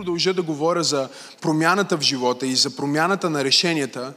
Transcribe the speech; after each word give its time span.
продължа 0.00 0.34
да 0.34 0.42
говоря 0.42 0.84
за 0.84 1.08
промяната 1.40 1.96
в 1.96 2.00
живота 2.00 2.46
и 2.46 2.56
за 2.56 2.76
промяната 2.76 3.30
на 3.30 3.44
решенията, 3.44 4.14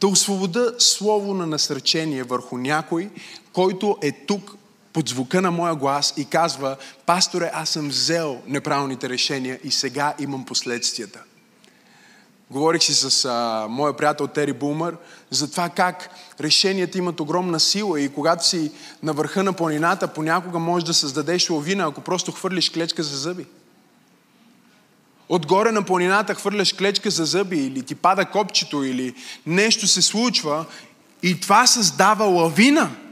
да 0.00 0.06
освобода 0.06 0.72
слово 0.78 1.34
на 1.34 1.46
насречение 1.46 2.22
върху 2.22 2.58
някой, 2.58 3.10
който 3.52 3.98
е 4.02 4.12
тук 4.12 4.54
под 4.92 5.08
звука 5.08 5.42
на 5.42 5.50
моя 5.50 5.74
глас 5.74 6.14
и 6.16 6.24
казва, 6.24 6.76
пасторе, 7.06 7.50
аз 7.54 7.68
съм 7.68 7.88
взел 7.88 8.40
неправилните 8.46 9.08
решения 9.08 9.60
и 9.64 9.70
сега 9.70 10.14
имам 10.18 10.44
последствията. 10.44 11.22
Говорих 12.50 12.82
си 12.82 12.94
с 12.94 13.24
а, 13.24 13.66
моя 13.70 13.96
приятел 13.96 14.26
Тери 14.26 14.52
Бумър 14.52 14.96
за 15.30 15.50
това 15.50 15.68
как 15.68 16.10
решенията 16.40 16.98
имат 16.98 17.20
огромна 17.20 17.60
сила 17.60 18.00
и 18.00 18.08
когато 18.08 18.46
си 18.46 18.72
на 19.02 19.12
върха 19.12 19.42
на 19.42 19.52
планината, 19.52 20.08
понякога 20.08 20.58
можеш 20.58 20.86
да 20.86 20.94
създадеш 20.94 21.50
лавина, 21.50 21.84
ако 21.84 22.00
просто 22.00 22.32
хвърлиш 22.32 22.70
клечка 22.70 23.02
за 23.02 23.16
зъби. 23.16 23.46
Отгоре 25.28 25.72
на 25.72 25.82
планината 25.82 26.34
хвърляш 26.34 26.72
клечка 26.72 27.10
за 27.10 27.24
зъби 27.24 27.56
или 27.56 27.82
ти 27.82 27.94
пада 27.94 28.24
копчето 28.24 28.84
или 28.84 29.14
нещо 29.46 29.86
се 29.86 30.02
случва 30.02 30.64
и 31.22 31.40
това 31.40 31.66
създава 31.66 32.24
лавина– 32.24 32.90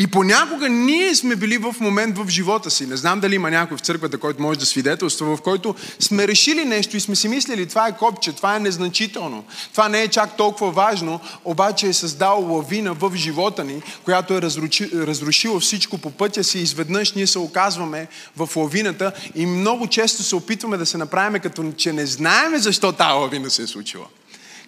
и 0.00 0.06
понякога 0.06 0.68
ние 0.68 1.14
сме 1.14 1.36
били 1.36 1.58
в 1.58 1.76
момент 1.80 2.18
в 2.18 2.28
живота 2.28 2.70
си. 2.70 2.86
Не 2.86 2.96
знам 2.96 3.20
дали 3.20 3.34
има 3.34 3.50
някой 3.50 3.76
в 3.76 3.80
църквата, 3.80 4.18
който 4.18 4.42
може 4.42 4.58
да 4.58 4.66
свидетелства, 4.66 5.36
в 5.36 5.42
който 5.42 5.74
сме 5.98 6.28
решили 6.28 6.64
нещо 6.64 6.96
и 6.96 7.00
сме 7.00 7.16
си 7.16 7.28
мислили, 7.28 7.66
това 7.66 7.88
е 7.88 7.96
копче, 7.96 8.32
това 8.32 8.56
е 8.56 8.60
незначително, 8.60 9.44
това 9.72 9.88
не 9.88 10.02
е 10.02 10.08
чак 10.08 10.36
толкова 10.36 10.70
важно, 10.70 11.20
обаче 11.44 11.86
е 11.86 11.92
създал 11.92 12.52
лавина 12.54 12.94
в 12.94 13.12
живота 13.16 13.64
ни, 13.64 13.82
която 14.04 14.34
е 14.34 14.42
разруши, 14.42 14.90
разрушила 14.94 15.60
всичко 15.60 15.98
по 15.98 16.10
пътя 16.10 16.44
си. 16.44 16.58
Изведнъж 16.58 17.12
ние 17.12 17.26
се 17.26 17.38
оказваме 17.38 18.06
в 18.36 18.56
лавината 18.56 19.12
и 19.34 19.46
много 19.46 19.86
често 19.86 20.22
се 20.22 20.36
опитваме 20.36 20.76
да 20.76 20.86
се 20.86 20.98
направим 20.98 21.42
като 21.42 21.72
че 21.76 21.92
не 21.92 22.06
знаеме 22.06 22.58
защо 22.58 22.92
тази 22.92 23.12
лавина 23.12 23.50
се 23.50 23.62
е 23.62 23.66
случила. 23.66 24.06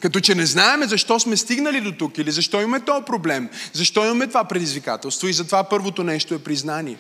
Като 0.01 0.21
че 0.21 0.35
не 0.35 0.47
знаеме 0.47 0.87
защо 0.87 1.21
сме 1.21 1.37
стигнали 1.37 1.81
до 1.81 1.93
тук 1.93 2.19
или 2.19 2.31
защо 2.31 2.61
имаме 2.61 2.81
този 2.81 3.05
проблем, 3.05 3.49
защо 3.73 4.05
имаме 4.05 4.27
това 4.27 4.45
предизвикателство 4.45 5.29
и 5.29 5.33
затова 5.33 5.65
първото 5.65 6.05
нещо 6.05 6.35
е 6.35 6.39
признание. 6.39 6.97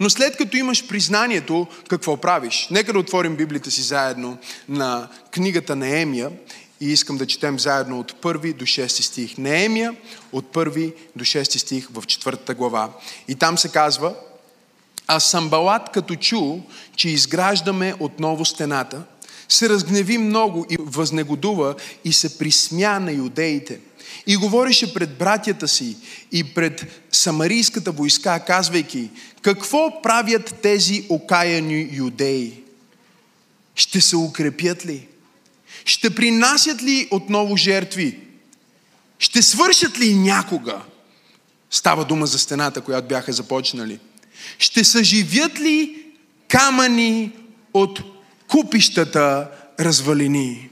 Но 0.00 0.10
след 0.10 0.36
като 0.36 0.56
имаш 0.56 0.86
признанието, 0.86 1.66
какво 1.88 2.16
правиш? 2.16 2.68
Нека 2.70 2.92
да 2.92 2.98
отворим 2.98 3.36
Библията 3.36 3.70
си 3.70 3.82
заедно 3.82 4.38
на 4.68 5.08
книгата 5.30 5.76
на 5.76 5.88
Емия 6.00 6.30
и 6.80 6.92
искам 6.92 7.16
да 7.16 7.26
четем 7.26 7.58
заедно 7.58 8.00
от 8.00 8.12
1 8.12 8.54
до 8.54 8.64
6 8.64 8.86
стих. 8.86 9.38
Неемия 9.38 9.94
от 10.32 10.52
1 10.52 10.94
до 11.16 11.24
6 11.24 11.58
стих 11.58 11.88
в 11.92 12.02
4 12.02 12.54
глава. 12.54 12.90
И 13.28 13.34
там 13.34 13.58
се 13.58 13.68
казва, 13.68 14.14
а 15.06 15.20
Самбалат 15.20 15.90
като 15.92 16.16
чу, 16.16 16.58
че 16.96 17.08
изграждаме 17.08 17.94
отново 18.00 18.44
стената– 18.44 19.02
се 19.48 19.68
разгневи 19.68 20.18
много 20.18 20.66
и 20.70 20.76
възнегодува 20.80 21.74
и 22.04 22.12
се 22.12 22.38
присмя 22.38 22.98
на 22.98 23.12
юдеите. 23.12 23.80
И 24.26 24.36
говореше 24.36 24.94
пред 24.94 25.18
братята 25.18 25.68
си 25.68 25.96
и 26.32 26.44
пред 26.44 27.02
самарийската 27.12 27.92
войска, 27.92 28.44
казвайки, 28.46 29.10
какво 29.42 30.02
правят 30.02 30.54
тези 30.62 31.06
окаяни 31.08 31.88
юдеи? 31.92 32.62
Ще 33.74 34.00
се 34.00 34.16
укрепят 34.16 34.86
ли? 34.86 35.08
Ще 35.84 36.14
принасят 36.14 36.82
ли 36.82 37.08
отново 37.10 37.56
жертви? 37.56 38.18
Ще 39.18 39.42
свършат 39.42 39.98
ли 39.98 40.14
някога? 40.14 40.82
Става 41.70 42.04
дума 42.04 42.26
за 42.26 42.38
стената, 42.38 42.80
която 42.80 43.08
бяха 43.08 43.32
започнали. 43.32 43.98
Ще 44.58 44.84
съживят 44.84 45.60
ли 45.60 46.04
камъни 46.48 47.32
от 47.74 48.17
купищата 48.48 49.50
развалини, 49.80 50.70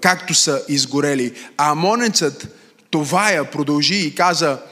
както 0.00 0.34
са 0.34 0.62
изгорели. 0.68 1.34
А 1.56 1.70
амонецът 1.70 2.54
Товая 2.90 3.50
продължи 3.50 3.96
и 3.96 4.14
каза, 4.14 4.62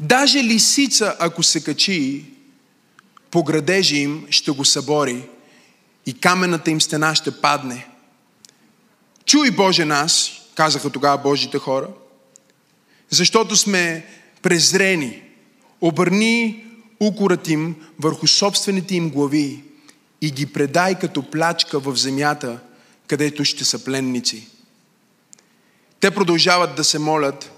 даже 0.00 0.44
лисица, 0.44 1.16
ако 1.18 1.42
се 1.42 1.64
качи 1.64 2.24
по 3.30 3.44
градежи 3.44 3.96
им, 3.96 4.26
ще 4.30 4.50
го 4.50 4.64
събори 4.64 5.28
и 6.06 6.14
камената 6.14 6.70
им 6.70 6.80
стена 6.80 7.14
ще 7.14 7.40
падне. 7.40 7.86
Чуй 9.26 9.50
Боже 9.50 9.84
нас, 9.84 10.30
казаха 10.54 10.90
тогава 10.90 11.18
Божите 11.18 11.58
хора, 11.58 11.88
защото 13.10 13.56
сме 13.56 14.06
презрени. 14.42 15.22
Обърни 15.80 16.64
укорът 17.00 17.48
им 17.48 17.76
върху 17.98 18.26
собствените 18.26 18.96
им 18.96 19.10
глави 19.10 19.62
и 20.24 20.30
ги 20.30 20.46
предай 20.46 20.98
като 20.98 21.30
плячка 21.30 21.78
в 21.78 21.96
земята, 21.96 22.60
където 23.06 23.44
ще 23.44 23.64
са 23.64 23.84
пленници. 23.84 24.48
Те 26.00 26.10
продължават 26.10 26.76
да 26.76 26.84
се 26.84 26.98
молят 26.98 27.50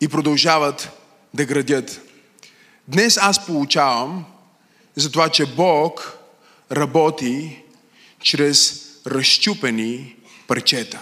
и 0.00 0.08
продължават 0.08 0.90
да 1.34 1.44
градят. 1.44 2.00
Днес 2.88 3.16
аз 3.16 3.46
получавам 3.46 4.24
за 4.94 5.12
това, 5.12 5.28
че 5.28 5.46
Бог 5.46 6.18
работи 6.72 7.62
чрез 8.22 8.86
разчупени 9.06 10.16
парчета. 10.46 11.00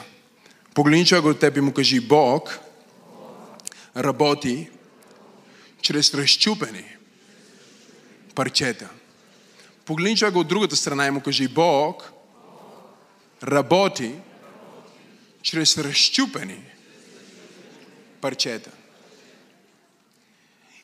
Погледни 0.75 1.07
човек 1.07 1.25
от 1.25 1.39
теб 1.39 1.57
и 1.57 1.61
му 1.61 1.73
кажи, 1.73 2.01
Бог 2.01 2.61
работи 3.97 4.71
чрез 5.83 6.15
разчупени 6.15 6.97
парчета. 8.35 8.89
Погледни 9.85 10.17
човека 10.17 10.39
от 10.39 10.49
другата 10.49 10.77
страна 10.77 11.07
и 11.07 11.11
му 11.11 11.21
кажи, 11.21 11.49
Бог 11.49 12.13
работи 13.43 14.15
чрез 15.43 15.79
разчупени 15.79 16.63
парчета. 18.21 18.71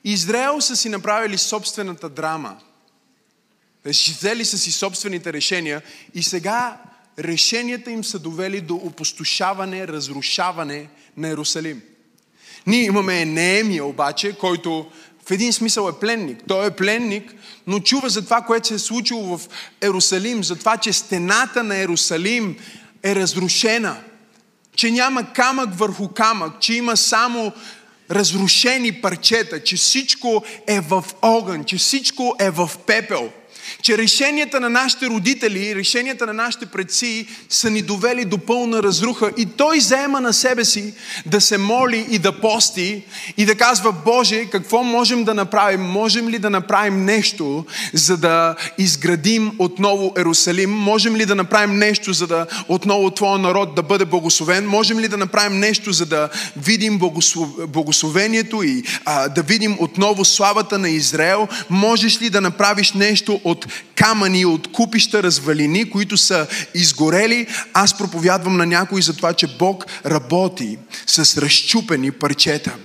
Израел 0.05 0.61
са 0.61 0.77
си 0.77 0.88
направили 0.88 1.38
собствената 1.38 2.09
драма. 2.09 2.61
Взели 3.84 4.44
са 4.44 4.59
си 4.59 4.72
собствените 4.72 5.32
решения 5.32 5.82
и 6.15 6.22
сега 6.22 6.81
решенията 7.19 7.91
им 7.91 8.05
са 8.05 8.19
довели 8.19 8.61
до 8.61 8.75
опустошаване, 8.75 9.88
разрушаване 9.88 10.88
на 11.17 11.28
Иерусалим. 11.28 11.82
Ние 12.67 12.84
имаме 12.84 13.25
Неемия 13.25 13.84
обаче, 13.84 14.38
който 14.38 14.91
един 15.30 15.52
смисъл 15.52 15.88
е 15.88 16.00
пленник. 16.00 16.38
Той 16.48 16.66
е 16.66 16.70
пленник, 16.70 17.34
но 17.66 17.80
чува 17.80 18.08
за 18.08 18.24
това, 18.24 18.41
което 18.41 18.68
се 18.68 18.74
е 18.74 18.78
случило 18.78 19.38
в 19.38 19.48
Ерусалим, 19.82 20.44
за 20.44 20.56
това, 20.56 20.76
че 20.76 20.92
стената 20.92 21.62
на 21.62 21.76
Ерусалим 21.76 22.56
е 23.02 23.14
разрушена, 23.14 23.96
че 24.76 24.90
няма 24.90 25.32
камък 25.32 25.78
върху 25.78 26.08
камък, 26.08 26.60
че 26.60 26.74
има 26.74 26.96
само 26.96 27.52
разрушени 28.10 28.92
парчета, 28.92 29.64
че 29.64 29.76
всичко 29.76 30.44
е 30.66 30.80
в 30.80 31.04
огън, 31.22 31.64
че 31.64 31.76
всичко 31.76 32.36
е 32.40 32.50
в 32.50 32.70
пепел– 32.86 33.30
че 33.82 33.98
решенията 33.98 34.60
на 34.60 34.70
нашите 34.70 35.06
родители, 35.06 35.75
решенията 35.75 36.26
на 36.26 36.32
нашите 36.32 36.66
предци 36.66 37.26
са 37.48 37.70
ни 37.70 37.82
довели 37.82 38.25
до 38.25 38.38
пълна 38.38 38.82
разруха 38.82 39.31
и 39.36 39.47
той 39.47 39.81
заема 39.81 40.20
на 40.20 40.32
себе 40.32 40.64
си 40.64 40.94
да 41.26 41.41
се 41.41 41.58
моли 41.58 42.06
и 42.10 42.19
да 42.19 42.32
пости 42.41 43.03
и 43.36 43.44
да 43.47 43.54
казва, 43.54 43.92
Боже, 43.92 44.44
какво 44.44 44.82
можем 44.82 45.25
да 45.25 45.34
направим? 45.34 45.81
Можем 45.81 46.28
ли 46.28 46.38
да 46.38 46.50
направим 46.50 47.04
нещо, 47.04 47.64
за 47.92 48.16
да 48.16 48.56
изградим 48.78 49.53
отново 49.58 50.12
Ерусалим? 50.19 50.70
Можем 50.70 51.16
ли 51.16 51.26
да 51.26 51.34
направим 51.34 51.78
нещо, 51.78 52.12
за 52.12 52.26
да 52.26 52.47
отново 52.69 53.11
Твоя 53.11 53.38
народ 53.38 53.75
да 53.75 53.82
бъде 53.82 54.05
благословен? 54.05 54.67
Можем 54.67 55.00
ли 55.00 55.08
да 55.08 55.17
направим 55.17 55.61
нещо, 55.61 55.93
за 55.93 56.06
да 56.06 56.28
видим 56.56 57.00
благословението 57.69 58.62
и 58.62 58.82
а, 59.05 59.28
да 59.28 59.43
видим 59.43 59.76
отново 59.81 60.25
славата 60.25 60.78
на 60.78 60.90
Израел? 60.90 61.49
Можеш 61.70 62.22
ли 62.22 62.31
да 62.31 62.40
направиш 62.40 62.93
нещо 62.93 63.40
от 63.44 63.59
камъни, 63.94 64.44
от 64.44 64.72
купища 64.72 65.22
развалини, 65.22 65.90
които 65.90 66.16
са 66.16 66.46
изгорели. 66.74 67.46
Аз 67.72 67.98
проповядвам 67.98 68.56
на 68.56 68.66
някой 68.66 69.02
за 69.02 69.16
това, 69.16 69.32
че 69.32 69.56
Бог 69.58 69.86
работи 70.06 70.78
с 71.06 71.42
разчупени 71.42 72.10
парчета. 72.10 72.76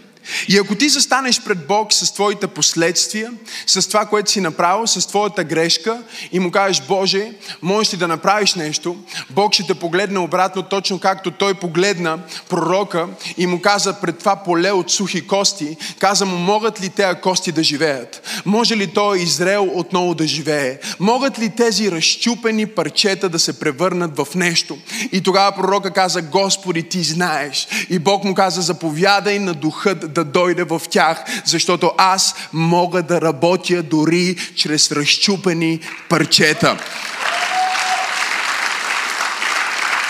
И 0.48 0.58
ако 0.58 0.76
ти 0.76 0.90
застанеш 0.90 1.42
пред 1.42 1.68
Бог 1.68 1.94
с 1.94 2.14
твоите 2.14 2.48
последствия, 2.48 3.32
с 3.68 3.88
това, 3.88 4.06
което 4.06 4.32
си 4.32 4.42
направил, 4.42 4.88
с 4.88 5.08
твоята 5.08 5.44
грешка 5.44 6.04
и 6.32 6.40
му 6.40 6.52
кажеш, 6.52 6.84
Боже, 6.88 7.32
можеш 7.62 7.94
ли 7.94 7.98
да 7.98 8.08
направиш 8.08 8.54
нещо, 8.54 8.96
Бог 9.30 9.54
ще 9.54 9.64
те 9.64 9.74
погледне 9.74 10.20
обратно, 10.20 10.64
точно 10.64 11.00
както 11.00 11.32
той 11.32 11.54
погледна 11.54 12.20
пророка 12.50 13.08
и 13.38 13.48
му 13.48 13.62
каза 13.62 13.94
пред 13.94 14.20
това 14.20 14.36
поле 14.36 14.72
от 14.72 14.92
сухи 14.92 15.28
кости, 15.28 15.78
каза 16.00 16.26
му, 16.26 16.38
могат 16.38 16.82
ли 16.82 16.90
тези 16.90 17.20
кости 17.22 17.52
да 17.52 17.64
живеят? 17.64 18.42
Може 18.46 18.78
ли 18.78 18.88
той 18.88 19.20
Израел 19.20 19.72
отново 19.74 20.16
да 20.16 20.28
живее? 20.28 20.80
Могат 21.00 21.40
ли 21.40 21.50
тези 21.50 21.92
разчупени 21.92 22.66
парчета 22.66 23.30
да 23.30 23.40
се 23.40 23.60
превърнат 23.60 24.18
в 24.18 24.28
нещо? 24.36 24.78
И 25.12 25.22
тогава 25.22 25.52
пророка 25.52 25.92
каза, 25.92 26.22
Господи, 26.22 26.84
ти 26.84 27.04
знаеш. 27.04 27.68
И 27.90 28.00
Бог 28.00 28.24
му 28.24 28.34
каза, 28.34 28.62
заповядай 28.62 29.40
на 29.40 29.54
духът 29.54 30.14
да 30.16 30.24
дойде 30.24 30.64
в 30.64 30.82
тях, 30.90 31.24
защото 31.46 31.92
аз 31.98 32.36
мога 32.54 33.04
да 33.04 33.22
работя 33.22 33.84
дори 33.84 34.36
чрез 34.56 34.92
разчупени 34.92 35.80
парчета. 36.10 36.78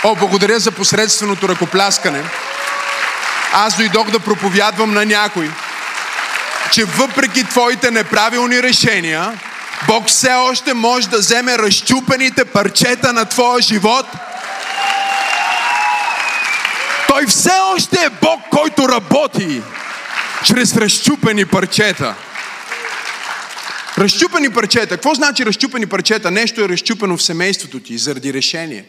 О, 0.04 0.16
благодаря 0.16 0.60
за 0.60 0.72
посредственото 0.72 1.50
ръкопляскане. 1.50 2.24
Аз 3.54 3.78
дойдох 3.78 4.12
да 4.12 4.20
проповядвам 4.20 4.94
на 4.94 5.06
някой, 5.06 5.52
че 6.72 6.86
въпреки 6.86 7.44
твоите 7.44 7.92
неправилни 7.92 8.64
решения, 8.64 9.40
Бог 9.88 10.08
все 10.08 10.34
още 10.34 10.74
може 10.74 11.10
да 11.10 11.18
вземе 11.18 11.58
разчупените 11.58 12.46
парчета 12.46 13.14
на 13.14 13.26
твоя 13.26 13.62
живот. 13.62 14.06
Той 17.08 17.26
все 17.28 17.54
още 17.76 17.96
е 18.06 18.10
Бог, 18.10 18.42
който 18.52 18.90
работи 18.90 19.62
чрез 20.46 20.78
разчупени 20.78 21.46
парчета. 21.46 22.16
Разчупени 23.98 24.50
парчета. 24.50 24.88
Какво 24.88 25.14
значи 25.14 25.46
разчупени 25.46 25.86
парчета? 25.86 26.32
Нещо 26.32 26.62
е 26.62 26.70
разчупено 26.70 27.18
в 27.18 27.24
семейството 27.24 27.80
ти 27.80 27.98
заради 27.98 28.34
решение. 28.34 28.86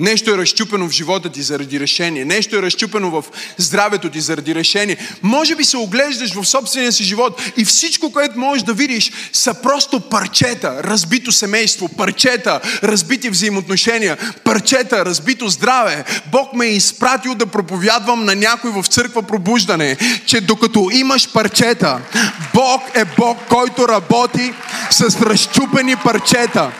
Нещо 0.00 0.30
е 0.30 0.38
разчупено 0.38 0.88
в 0.88 0.92
живота 0.92 1.28
ти 1.28 1.42
заради 1.42 1.80
решение. 1.80 2.24
Нещо 2.24 2.56
е 2.56 2.62
разчупено 2.62 3.10
в 3.10 3.24
здравето 3.56 4.10
ти 4.10 4.20
заради 4.20 4.54
решение. 4.54 4.96
Може 5.22 5.56
би 5.56 5.64
се 5.64 5.76
оглеждаш 5.76 6.34
в 6.34 6.44
собствения 6.44 6.92
си 6.92 7.04
живот 7.04 7.42
и 7.56 7.64
всичко, 7.64 8.12
което 8.12 8.38
можеш 8.38 8.62
да 8.62 8.72
видиш, 8.72 9.12
са 9.32 9.54
просто 9.54 10.00
парчета, 10.00 10.80
разбито 10.84 11.32
семейство, 11.32 11.88
парчета, 11.88 12.60
разбити 12.82 13.30
взаимоотношения, 13.30 14.16
парчета, 14.44 15.04
разбито 15.04 15.48
здраве. 15.48 16.04
Бог 16.32 16.54
ме 16.54 16.66
е 16.66 16.74
изпратил 16.74 17.34
да 17.34 17.46
проповядвам 17.46 18.24
на 18.24 18.34
някой 18.34 18.70
в 18.70 18.86
църква 18.86 19.22
пробуждане, 19.22 19.96
че 20.26 20.40
докато 20.40 20.88
имаш 20.92 21.32
парчета, 21.32 22.00
Бог 22.54 22.82
е 22.94 23.04
Бог, 23.04 23.38
който 23.48 23.88
работи 23.88 24.52
с 24.90 25.22
разчупени 25.22 25.96
парчета. 25.96 26.72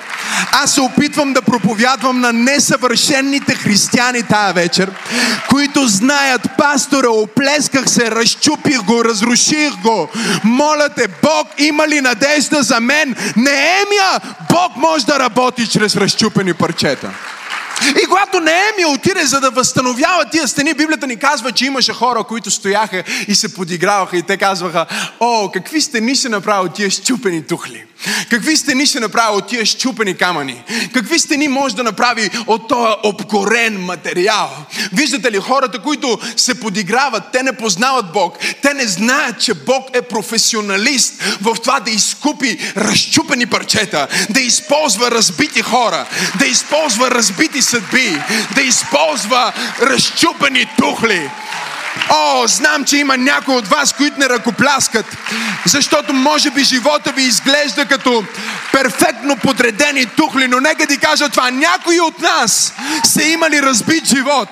Аз 0.53 0.75
се 0.75 0.81
опитвам 0.81 1.33
да 1.33 1.43
проповядвам 1.43 2.21
на 2.21 2.33
несъвършенните 2.33 3.55
християни 3.55 4.23
тая 4.23 4.53
вечер, 4.53 4.91
които 5.49 5.87
знаят, 5.87 6.49
пасторе, 6.59 7.07
оплесках 7.07 7.91
се, 7.91 8.11
разчупих 8.11 8.83
го, 8.83 9.05
разруших 9.05 9.71
го. 9.83 10.09
Моля 10.45 10.89
те, 10.89 11.09
Бог 11.23 11.49
има 11.59 11.89
ли 11.89 12.01
надежда 12.01 12.63
за 12.63 12.81
мен? 12.81 13.17
Не 13.37 13.51
емия, 13.51 14.35
Бог 14.51 14.77
може 14.77 15.07
да 15.07 15.19
работи 15.19 15.67
чрез 15.67 15.97
разчупени 15.97 16.55
парчета. 16.55 17.11
И 17.89 18.07
когато 18.09 18.41
Нееми 18.41 18.95
отиде 18.95 19.27
за 19.27 19.41
да 19.41 19.51
възстановява 19.51 20.25
тия 20.25 20.49
стени, 20.49 20.75
Библията 20.75 21.07
ни 21.07 21.17
казва, 21.17 21.53
че 21.53 21.67
имаше 21.67 21.93
хора, 21.93 22.25
които 22.25 22.51
стояха 22.51 23.05
и 23.29 23.35
се 23.35 23.55
подиграваха 23.55 24.17
и 24.17 24.23
те 24.23 24.37
казваха, 24.37 24.87
о, 25.21 25.51
какви 25.53 25.81
стени 25.81 26.15
ще 26.15 26.29
направи 26.29 26.67
от 26.67 26.75
тия 26.75 26.91
щупени 26.91 27.47
тухли? 27.47 27.85
Какви 28.31 28.57
стени 28.57 28.87
ще 28.87 29.01
направи 29.01 29.37
от 29.37 29.49
тия 29.49 29.67
щупени 29.67 30.17
камъни? 30.17 30.63
Какви 30.95 31.19
стени 31.19 31.49
може 31.49 31.77
да 31.77 31.83
направи 31.83 32.31
от 32.47 32.69
този 32.69 32.93
обгорен 33.05 33.81
материал? 33.81 34.51
Виждате 34.93 35.33
ли, 35.33 35.39
хората, 35.39 35.79
които 35.79 36.19
се 36.37 36.61
подиграват, 36.61 37.23
те 37.33 37.43
не 37.43 37.53
познават 37.53 38.13
Бог. 38.13 38.39
Те 38.63 38.75
не 38.75 38.87
знаят, 38.87 39.41
че 39.41 39.55
Бог 39.55 39.89
е 39.93 40.03
професионалист 40.03 41.23
в 41.41 41.57
това 41.63 41.81
да 41.81 41.91
изкупи 41.91 42.59
разчупени 42.77 43.47
парчета, 43.47 44.09
да 44.31 44.41
използва 44.41 45.11
разбити 45.11 45.63
хора, 45.63 46.07
да 46.39 46.47
използва 46.47 47.11
разбити 47.11 47.63
съдби, 47.79 48.23
да 48.55 48.63
използва 48.63 49.53
разчупени 49.83 50.67
тухли. 50.77 51.31
О, 52.11 52.47
знам, 52.47 52.85
че 52.85 52.97
има 52.97 53.17
някои 53.17 53.55
от 53.55 53.69
вас, 53.69 53.93
които 53.93 54.19
не 54.19 54.29
ръкопляскат, 54.29 55.07
защото 55.67 56.13
може 56.13 56.51
би 56.51 56.65
живота 56.65 57.13
ви 57.13 57.23
изглежда 57.23 57.87
като 57.87 58.25
перфектно 58.73 59.37
подредени 59.37 60.07
тухли, 60.07 60.49
но 60.49 60.61
нека 60.61 60.87
ти 60.87 60.99
кажа 60.99 61.29
това. 61.29 61.51
Някои 61.51 62.01
от 62.01 62.19
нас 62.19 62.73
са 63.05 63.23
имали 63.23 63.63
разбит 63.63 64.07
живот 64.07 64.49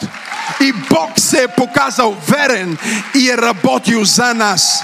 и 0.60 0.72
Бог 0.72 1.10
се 1.16 1.42
е 1.42 1.48
показал 1.48 2.16
верен 2.28 2.78
и 3.14 3.30
е 3.30 3.38
работил 3.38 4.04
за 4.04 4.34
нас, 4.34 4.82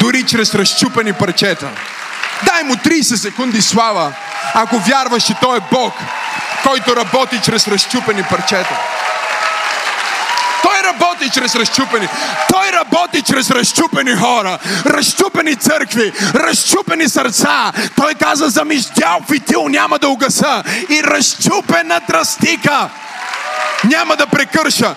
дори 0.00 0.22
чрез 0.22 0.54
разчупени 0.54 1.12
парчета. 1.12 1.68
Дай 2.44 2.62
му 2.62 2.74
30 2.74 3.16
секунди 3.16 3.62
слава, 3.62 4.12
ако 4.54 4.78
вярваш, 4.78 5.22
че 5.22 5.34
Той 5.40 5.56
е 5.56 5.60
Бог 5.72 5.94
който 6.68 6.96
работи 6.96 7.40
чрез 7.44 7.68
разчупени 7.68 8.22
парчета. 8.22 8.78
Той 10.62 10.92
работи 10.92 11.30
чрез 11.30 11.54
разчупени. 11.54 12.08
Той 12.52 12.72
работи 12.72 13.22
чрез 13.22 13.50
разчупени 13.50 14.16
хора, 14.16 14.58
разчупени 14.86 15.56
църкви, 15.56 16.12
разчупени 16.34 17.08
сърца. 17.08 17.72
Той 17.96 18.14
каза 18.14 18.48
за 18.48 18.64
миждял 18.64 19.20
фитил 19.30 19.68
няма 19.68 19.98
да 19.98 20.08
угаса 20.08 20.62
и 20.90 21.02
разчупена 21.02 22.00
тръстика 22.00 22.88
няма 23.84 24.16
да 24.16 24.26
прекърша. 24.26 24.94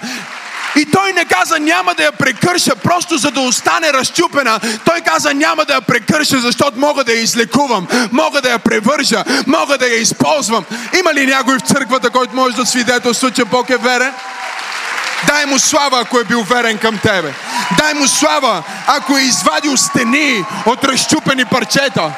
И 0.77 0.85
той 0.85 1.13
не 1.13 1.25
каза 1.25 1.59
няма 1.59 1.93
да 1.93 2.03
я 2.03 2.11
прекърша 2.11 2.75
просто 2.75 3.17
за 3.17 3.31
да 3.31 3.41
остане 3.41 3.93
разчупена. 3.93 4.59
Той 4.85 5.01
каза 5.01 5.33
няма 5.33 5.65
да 5.65 5.73
я 5.73 5.81
прекърша, 5.81 6.39
защото 6.39 6.79
мога 6.79 7.03
да 7.03 7.11
я 7.11 7.21
излекувам, 7.21 7.87
мога 8.11 8.41
да 8.41 8.49
я 8.49 8.59
превържа, 8.59 9.23
мога 9.47 9.77
да 9.77 9.87
я 9.87 10.01
използвам. 10.01 10.65
Има 10.99 11.13
ли 11.13 11.25
някой 11.25 11.57
в 11.57 11.61
църквата, 11.61 12.09
който 12.09 12.35
може 12.35 12.55
да 12.55 12.65
свидетелства, 12.65 13.31
че 13.31 13.45
Бог 13.45 13.69
е 13.69 13.77
верен? 13.77 14.13
Дай 15.27 15.45
му 15.45 15.59
слава, 15.59 15.99
ако 15.99 16.19
е 16.19 16.23
бил 16.23 16.43
верен 16.43 16.77
към 16.77 16.97
тебе. 16.97 17.33
Дай 17.77 17.93
му 17.93 18.07
слава, 18.07 18.63
ако 18.87 19.17
е 19.17 19.21
извадил 19.21 19.77
стени 19.77 20.45
от 20.65 20.83
разчупени 20.83 21.45
парчета. 21.45 22.11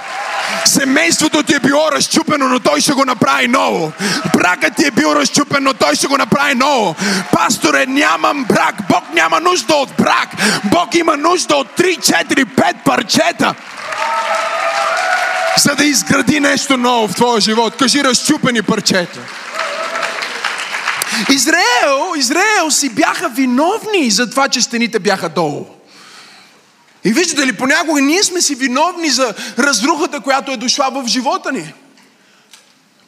Семейството 0.66 1.44
ти 1.44 1.56
е 1.56 1.60
било 1.60 1.92
разчупено, 1.92 2.50
но 2.50 2.60
той 2.60 2.82
ще 2.82 2.92
го 2.92 3.06
направи 3.06 3.48
ново. 3.48 3.92
Бракът 4.34 4.76
ти 4.76 4.86
е 4.86 4.92
бил 4.92 5.16
разчупен, 5.16 5.64
но 5.64 5.74
той 5.74 5.96
ще 5.96 6.08
го 6.08 6.18
направи 6.18 6.56
ново. 6.56 6.96
Пасторе, 7.32 7.86
нямам 7.86 8.46
брак. 8.46 8.76
Бог 8.90 9.04
няма 9.14 9.40
нужда 9.40 9.76
от 9.76 9.90
брак. 9.98 10.30
Бог 10.64 10.96
има 10.96 11.18
нужда 11.18 11.56
от 11.56 11.68
3, 11.78 11.98
4, 11.98 12.46
5 12.46 12.84
парчета 12.86 13.56
за 15.60 15.76
да 15.76 15.86
изгради 15.86 16.40
нещо 16.40 16.78
ново 16.78 17.08
в 17.08 17.16
твоя 17.16 17.42
живот. 17.42 17.76
Кажи 17.80 18.04
разчупени 18.04 18.62
парчета. 18.62 19.20
Израел, 21.30 22.14
Израел 22.18 22.72
си 22.72 22.90
бяха 22.90 23.30
виновни 23.30 24.12
за 24.12 24.30
това, 24.30 24.48
че 24.48 24.62
стените 24.62 25.00
бяха 25.00 25.30
долу. 25.30 25.66
И 27.04 27.14
виждате 27.14 27.48
ли, 27.48 27.58
понякога 27.58 28.02
ние 28.02 28.24
сме 28.24 28.42
си 28.42 28.56
виновни 28.56 29.10
за 29.10 29.34
разрухата, 29.60 30.20
която 30.20 30.52
е 30.52 30.58
дошла 30.58 30.90
в 30.92 31.08
живота 31.08 31.52
ни. 31.52 31.74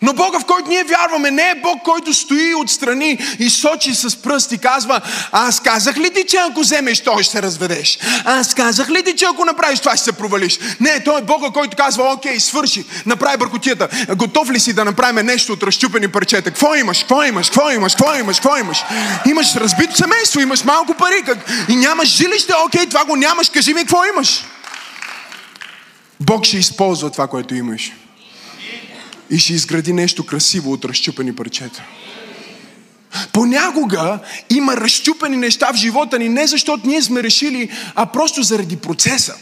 Но 0.03 0.13
Бога, 0.13 0.39
в 0.39 0.45
който 0.45 0.69
ние 0.69 0.83
вярваме, 0.83 1.31
не 1.31 1.49
е 1.49 1.55
Бог, 1.63 1.83
който 1.83 2.13
стои 2.13 2.55
отстрани 2.55 3.19
и 3.39 3.49
сочи 3.49 3.95
с 3.95 4.21
пръст 4.21 4.51
и 4.51 4.57
казва, 4.57 5.01
аз 5.31 5.59
казах 5.59 5.97
ли 5.97 6.13
ти, 6.13 6.23
че 6.27 6.37
ако 6.37 6.59
вземеш, 6.59 6.99
той 6.99 7.23
ще 7.23 7.31
се 7.31 7.41
разведеш? 7.41 7.99
Аз 8.25 8.53
казах 8.53 8.89
ли 8.89 9.03
ти, 9.03 9.15
че 9.15 9.25
ако 9.25 9.45
направиш 9.45 9.79
това, 9.79 9.95
ще 9.95 10.03
се 10.03 10.11
провалиш? 10.11 10.59
Не, 10.79 11.03
той 11.03 11.19
е 11.19 11.23
Бога, 11.23 11.49
който 11.53 11.77
казва, 11.77 12.13
окей, 12.13 12.39
свърши, 12.39 12.85
направи 13.05 13.37
бъркотията. 13.37 13.89
Готов 14.15 14.49
ли 14.49 14.59
си 14.59 14.73
да 14.73 14.85
направим 14.85 15.25
нещо 15.25 15.53
от 15.53 15.63
разчупени 15.63 16.07
парчета? 16.07 16.51
Какво 16.51 16.75
имаш? 16.75 16.99
Какво 16.99 17.23
имаш? 17.23 17.47
Какво 17.47 17.71
имаш? 17.71 17.95
Какво 17.95 18.15
имаш? 18.15 18.35
Какво 18.35 18.57
имаш? 18.57 18.83
Имаш 19.25 19.55
разбито 19.55 19.97
семейство, 19.97 20.39
имаш 20.39 20.63
малко 20.63 20.93
пари 20.93 21.23
как... 21.25 21.37
и 21.69 21.75
нямаш 21.75 22.09
жилище, 22.09 22.53
окей, 22.65 22.85
това 22.85 23.05
го 23.05 23.15
нямаш, 23.15 23.49
кажи 23.49 23.73
ми 23.73 23.81
какво 23.81 24.05
имаш. 24.05 24.45
Бог 26.19 26.45
ще 26.45 26.57
използва 26.57 27.09
това, 27.09 27.27
което 27.27 27.55
имаш 27.55 27.91
и 29.31 29.39
ще 29.39 29.53
изгради 29.53 29.93
нещо 29.93 30.25
красиво 30.25 30.71
от 30.71 30.85
разчупени 30.85 31.35
парчета. 31.35 31.83
Понякога 33.33 34.19
има 34.49 34.77
разчупени 34.77 35.37
неща 35.37 35.73
в 35.73 35.75
живота 35.75 36.19
ни, 36.19 36.29
не 36.29 36.47
защото 36.47 36.87
ние 36.87 37.01
сме 37.01 37.23
решили, 37.23 37.71
а 37.95 38.05
просто 38.05 38.43
заради 38.43 38.77
процеса. 38.77 39.35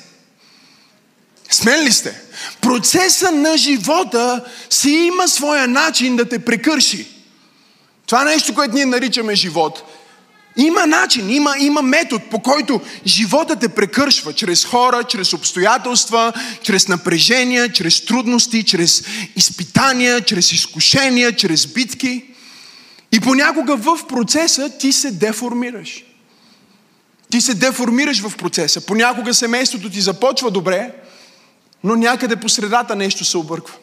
Смен 1.51 1.84
ли 1.84 1.91
сте? 1.91 2.22
Процеса 2.62 3.31
на 3.31 3.58
живота 3.58 4.46
си 4.69 4.89
има 4.89 5.27
своя 5.27 5.67
начин 5.67 6.15
да 6.15 6.29
те 6.29 6.39
прекърши. 6.39 7.08
Това 8.05 8.24
нещо, 8.24 8.53
което 8.53 8.75
ние 8.75 8.86
наричаме 8.86 9.36
живот, 9.36 9.84
има 10.58 10.86
начин, 10.86 11.29
има, 11.29 11.56
има 11.60 11.82
метод, 11.82 12.25
по 12.32 12.39
който 12.39 12.82
живота 13.06 13.56
те 13.56 13.70
прекършва 13.70 14.34
чрез 14.34 14.65
хора, 14.65 15.03
чрез 15.03 15.34
обстоятелства, 15.34 16.34
чрез 16.63 16.88
напрежения, 16.88 17.72
чрез 17.72 18.06
трудности, 18.06 18.63
чрез 18.63 19.03
изпитания, 19.36 20.22
чрез 20.22 20.51
изкушения, 20.51 21.36
чрез 21.36 21.68
битки. 21.68 22.24
И 23.12 23.20
понякога 23.20 23.75
в 23.75 24.08
процеса 24.08 24.77
ти 24.77 24.91
се 24.91 25.12
деформираш. 25.12 26.03
Ти 27.29 27.41
се 27.41 27.53
деформираш 27.53 28.22
в 28.22 28.38
процеса. 28.38 28.82
Понякога 28.82 29.34
семейството 29.34 29.89
ти 29.89 30.01
започва 30.01 30.51
добре, 30.51 30.94
но 31.84 31.96
някъде 31.96 32.36
по 32.36 32.50
средата 32.50 32.96
нещо 32.96 33.25
се 33.25 33.38
обърква. 33.38 33.75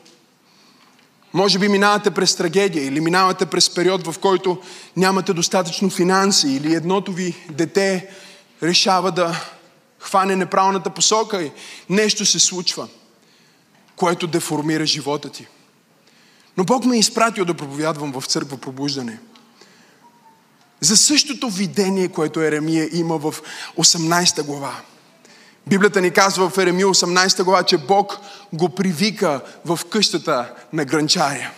Може 1.36 1.58
би 1.58 1.68
минавате 1.68 2.10
през 2.10 2.36
трагедия 2.36 2.86
или 2.86 3.00
минавате 3.00 3.46
през 3.46 3.74
период, 3.74 4.06
в 4.06 4.18
който 4.18 4.62
нямате 4.96 5.32
достатъчно 5.32 5.90
финанси 5.90 6.48
или 6.48 6.74
едното 6.74 7.12
ви 7.12 7.36
дете 7.50 8.08
решава 8.62 9.12
да 9.12 9.44
хване 10.00 10.36
неправилната 10.36 10.90
посока 10.90 11.42
и 11.42 11.52
нещо 11.88 12.26
се 12.26 12.38
случва, 12.38 12.88
което 13.96 14.26
деформира 14.26 14.86
живота 14.86 15.28
ти. 15.28 15.46
Но 16.56 16.64
Бог 16.64 16.84
ме 16.84 16.96
е 16.96 16.98
изпратил 16.98 17.44
да 17.44 17.54
проповядвам 17.54 18.20
в 18.20 18.26
църква 18.26 18.56
пробуждане. 18.56 19.18
За 20.80 20.96
същото 20.96 21.50
видение, 21.50 22.08
което 22.08 22.40
Еремия 22.40 22.88
има 22.92 23.18
в 23.18 23.34
18 23.78 24.42
глава. 24.42 24.80
Библията 25.68 26.00
ни 26.00 26.10
казва 26.10 26.50
в 26.50 26.58
Еремия 26.58 26.86
18 26.86 27.42
глава, 27.42 27.62
че 27.62 27.78
Бог 27.78 28.18
го 28.52 28.68
привика 28.68 29.40
в 29.64 29.80
къщата 29.90 30.52
на 30.72 30.84
гранчаря. 30.84 31.50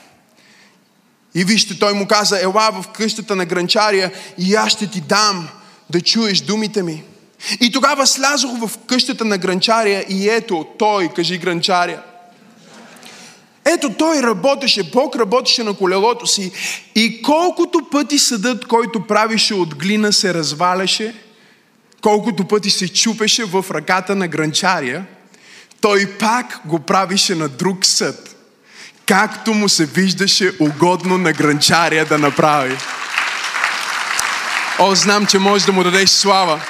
И 1.34 1.44
вижте, 1.44 1.78
той 1.78 1.92
му 1.92 2.06
каза, 2.06 2.42
ела 2.42 2.70
в 2.72 2.88
къщата 2.88 3.36
на 3.36 3.44
гранчария 3.44 4.12
и 4.38 4.54
аз 4.54 4.72
ще 4.72 4.86
ти 4.86 5.00
дам 5.00 5.48
да 5.90 6.00
чуеш 6.00 6.40
думите 6.40 6.82
ми. 6.82 7.04
И 7.60 7.72
тогава 7.72 8.06
слязох 8.06 8.50
в 8.66 8.78
къщата 8.78 9.24
на 9.24 9.38
гранчария 9.38 10.04
и 10.08 10.28
ето 10.28 10.66
той, 10.78 11.08
кажи 11.08 11.38
гранчария. 11.38 12.02
Ето 13.64 13.90
той 13.98 14.22
работеше, 14.22 14.90
Бог 14.90 15.16
работеше 15.16 15.62
на 15.62 15.74
колелото 15.74 16.26
си 16.26 16.52
и 16.94 17.22
колкото 17.22 17.88
пъти 17.90 18.18
съдът, 18.18 18.66
който 18.66 19.06
правише 19.06 19.54
от 19.54 19.74
глина, 19.74 20.12
се 20.12 20.34
разваляше, 20.34 21.14
колкото 22.02 22.44
пъти 22.44 22.70
се 22.70 22.88
чупеше 22.88 23.44
в 23.44 23.64
ръката 23.70 24.16
на 24.16 24.28
гранчария, 24.28 25.04
той 25.80 26.06
пак 26.18 26.60
го 26.64 26.78
правише 26.78 27.34
на 27.34 27.48
друг 27.48 27.86
съд, 27.86 28.36
както 29.06 29.54
му 29.54 29.68
се 29.68 29.86
виждаше 29.86 30.52
угодно 30.60 31.18
на 31.18 31.32
гранчария 31.32 32.04
да 32.04 32.18
направи. 32.18 32.76
О, 34.78 34.94
знам, 34.94 35.26
че 35.26 35.38
можеш 35.38 35.66
да 35.66 35.72
му 35.72 35.84
дадеш 35.84 36.10
слава. 36.10 36.60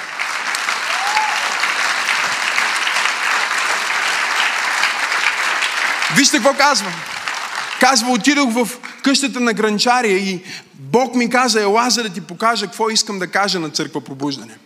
Вижте 6.15 6.37
какво 6.37 6.53
казва. 6.53 6.91
Казва, 7.79 8.11
отидох 8.11 8.49
в 8.53 8.69
къщата 9.03 9.39
на 9.39 9.53
гранчария 9.53 10.17
и 10.17 10.43
Бог 10.73 11.15
ми 11.15 11.29
каза, 11.29 11.61
ела 11.61 11.89
за 11.89 12.03
да 12.03 12.09
ти 12.09 12.21
покажа 12.21 12.65
какво 12.65 12.89
искам 12.89 13.19
да 13.19 13.27
кажа 13.27 13.59
на 13.59 13.69
църква 13.69 14.01
пробуждане. 14.01 14.57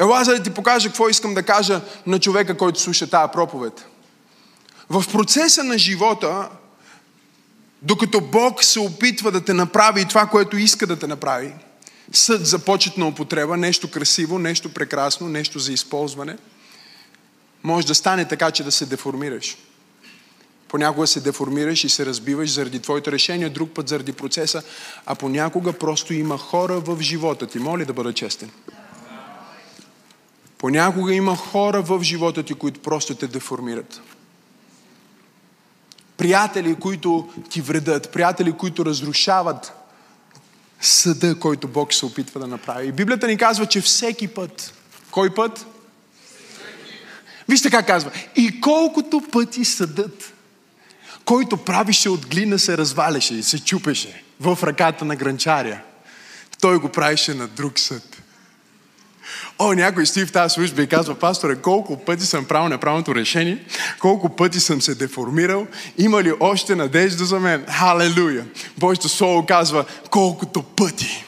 Ела 0.00 0.24
за 0.24 0.34
да 0.34 0.42
ти 0.42 0.50
покажа 0.50 0.88
какво 0.88 1.08
искам 1.08 1.34
да 1.34 1.42
кажа 1.42 1.80
на 2.06 2.18
човека, 2.20 2.56
който 2.56 2.80
слуша 2.80 3.10
тази 3.10 3.32
проповед. 3.32 3.86
В 4.90 5.04
процеса 5.12 5.64
на 5.64 5.78
живота, 5.78 6.48
докато 7.82 8.20
Бог 8.20 8.64
се 8.64 8.80
опитва 8.80 9.32
да 9.32 9.44
те 9.44 9.54
направи 9.54 10.04
това, 10.04 10.26
което 10.26 10.56
иска 10.56 10.86
да 10.86 10.98
те 10.98 11.06
направи, 11.06 11.52
съд 12.12 12.46
за 12.46 12.58
почетна 12.58 13.06
употреба, 13.06 13.56
нещо 13.56 13.90
красиво, 13.90 14.38
нещо 14.38 14.74
прекрасно, 14.74 15.28
нещо 15.28 15.58
за 15.58 15.72
използване, 15.72 16.36
може 17.62 17.86
да 17.86 17.94
стане 17.94 18.28
така, 18.28 18.50
че 18.50 18.64
да 18.64 18.72
се 18.72 18.86
деформираш. 18.86 19.56
Понякога 20.68 21.06
се 21.06 21.20
деформираш 21.20 21.84
и 21.84 21.88
се 21.88 22.06
разбиваш 22.06 22.52
заради 22.52 22.80
твоите 22.80 23.12
решения, 23.12 23.50
друг 23.50 23.70
път 23.70 23.88
заради 23.88 24.12
процеса, 24.12 24.62
а 25.06 25.14
понякога 25.14 25.72
просто 25.72 26.14
има 26.14 26.38
хора 26.38 26.80
в 26.80 27.00
живота 27.00 27.46
ти. 27.46 27.58
Моля 27.58 27.84
да 27.84 27.92
бъда 27.92 28.12
честен. 28.12 28.50
Понякога 30.60 31.14
има 31.14 31.36
хора 31.36 31.82
в 31.82 32.02
живота 32.02 32.42
ти, 32.42 32.54
които 32.54 32.80
просто 32.80 33.14
те 33.14 33.26
деформират. 33.26 34.00
Приятели, 36.16 36.74
които 36.74 37.28
ти 37.50 37.60
вредят, 37.60 38.12
приятели, 38.12 38.52
които 38.52 38.84
разрушават 38.84 39.72
съда, 40.80 41.38
който 41.38 41.68
Бог 41.68 41.94
се 41.94 42.06
опитва 42.06 42.40
да 42.40 42.46
направи. 42.46 42.88
И 42.88 42.92
Библията 42.92 43.26
ни 43.26 43.36
казва, 43.36 43.66
че 43.66 43.80
всеки 43.80 44.28
път, 44.28 44.74
кой 45.10 45.34
път? 45.34 45.66
Вижте 47.48 47.70
как 47.70 47.86
казва. 47.86 48.10
И 48.36 48.60
колкото 48.60 49.22
пъти 49.32 49.64
съдът, 49.64 50.32
който 51.24 51.56
правише 51.56 52.08
от 52.08 52.26
глина, 52.26 52.58
се 52.58 52.78
разваляше 52.78 53.34
и 53.34 53.42
се 53.42 53.64
чупеше 53.64 54.22
в 54.40 54.58
ръката 54.62 55.04
на 55.04 55.16
гранчаря, 55.16 55.80
той 56.60 56.78
го 56.78 56.88
правише 56.88 57.34
на 57.34 57.48
друг 57.48 57.78
съд. 57.78 58.22
О, 59.58 59.72
някой 59.72 60.06
стои 60.06 60.26
в 60.26 60.32
тази 60.32 60.54
служба 60.54 60.82
и 60.82 60.86
казва, 60.86 61.14
пасторе, 61.14 61.56
колко 61.56 62.04
пъти 62.04 62.26
съм 62.26 62.44
правил 62.44 62.68
неправилното 62.68 63.14
решение, 63.14 63.64
колко 63.98 64.36
пъти 64.36 64.60
съм 64.60 64.82
се 64.82 64.94
деформирал, 64.94 65.66
има 65.98 66.22
ли 66.22 66.32
още 66.40 66.74
надежда 66.74 67.24
за 67.24 67.40
мен? 67.40 67.64
Халелуя! 67.68 68.44
Божието 68.78 69.08
Слово 69.08 69.46
казва, 69.46 69.84
колкото 70.10 70.62
пъти 70.62 71.24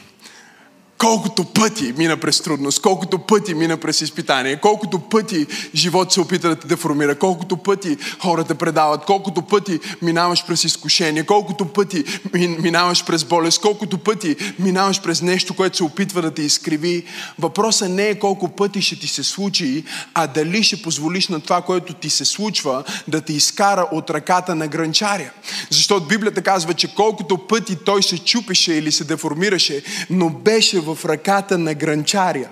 колкото 1.03 1.45
пъти 1.45 1.95
мина 1.97 2.17
през 2.17 2.41
трудност, 2.41 2.83
колкото 2.83 3.19
пъти 3.19 3.55
мина 3.55 3.77
през 3.77 4.01
изпитание, 4.01 4.57
колкото 4.57 4.99
пъти 4.99 5.47
живот 5.75 6.13
се 6.13 6.21
опита 6.21 6.49
да 6.49 6.57
те 6.57 6.67
деформира, 6.67 7.19
колкото 7.19 7.57
пъти 7.57 7.97
хората 8.23 8.55
предават, 8.55 9.05
колкото 9.05 9.43
пъти 9.43 9.81
минаваш 10.03 10.47
през 10.47 10.65
изкушение, 10.65 11.23
колкото 11.23 11.65
пъти 11.65 12.05
минаваш 12.35 13.05
през 13.05 13.25
болест, 13.25 13.61
колкото 13.61 13.99
пъти 13.99 14.37
минаваш 14.59 15.03
през 15.03 15.23
нещо, 15.23 15.55
което 15.55 15.77
се 15.77 15.85
опитва 15.85 16.23
да 16.23 16.35
те 16.35 16.43
изкриви. 16.43 17.05
Въпросът 17.39 17.91
не 17.91 18.09
е 18.09 18.19
колко 18.19 18.49
пъти 18.49 18.83
ще 18.83 18.99
ти 18.99 19.09
се 19.09 19.25
случи, 19.25 19.85
а 20.15 20.27
дали 20.27 20.63
ще 20.63 20.83
позволиш 20.83 21.29
на 21.29 21.41
това, 21.41 21.63
което 21.63 21.95
ти 21.95 22.11
се 22.11 22.25
случва, 22.25 22.85
да 23.09 23.21
те 23.21 23.33
изкара 23.33 23.87
от 23.93 24.11
ръката 24.11 24.55
на 24.55 24.69
гранчаря. 24.69 25.31
Защото 25.71 26.07
Библията 26.07 26.43
казва, 26.43 26.75
че 26.75 26.95
колкото 26.95 27.39
пъти 27.39 27.77
той 27.77 28.03
се 28.03 28.19
чупеше 28.19 28.75
или 28.75 28.93
се 28.93 29.05
деформираше, 29.05 29.83
но 30.11 30.31
беше 30.31 30.81
в 30.81 30.92
в 30.95 31.05
ръката 31.05 31.59
на 31.59 31.75
гранчаря. 31.75 32.49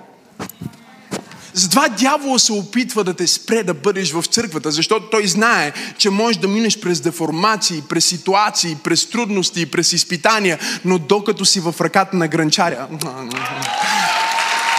Затова 1.53 1.87
дявола 1.89 2.39
се 2.39 2.53
опитва 2.53 3.03
да 3.03 3.13
те 3.13 3.27
спре 3.27 3.63
да 3.63 3.73
бъдеш 3.73 4.11
в 4.11 4.23
църквата, 4.23 4.71
защото 4.71 5.09
той 5.09 5.27
знае, 5.27 5.71
че 5.97 6.09
можеш 6.09 6.37
да 6.37 6.47
минеш 6.47 6.79
през 6.79 7.01
деформации, 7.01 7.83
през 7.89 8.05
ситуации, 8.05 8.77
през 8.83 9.09
трудности, 9.09 9.65
през 9.65 9.93
изпитания, 9.93 10.59
но 10.85 10.99
докато 10.99 11.45
си 11.45 11.59
в 11.59 11.75
ръката 11.81 12.15
на 12.15 12.27
гранчаря. 12.27 12.87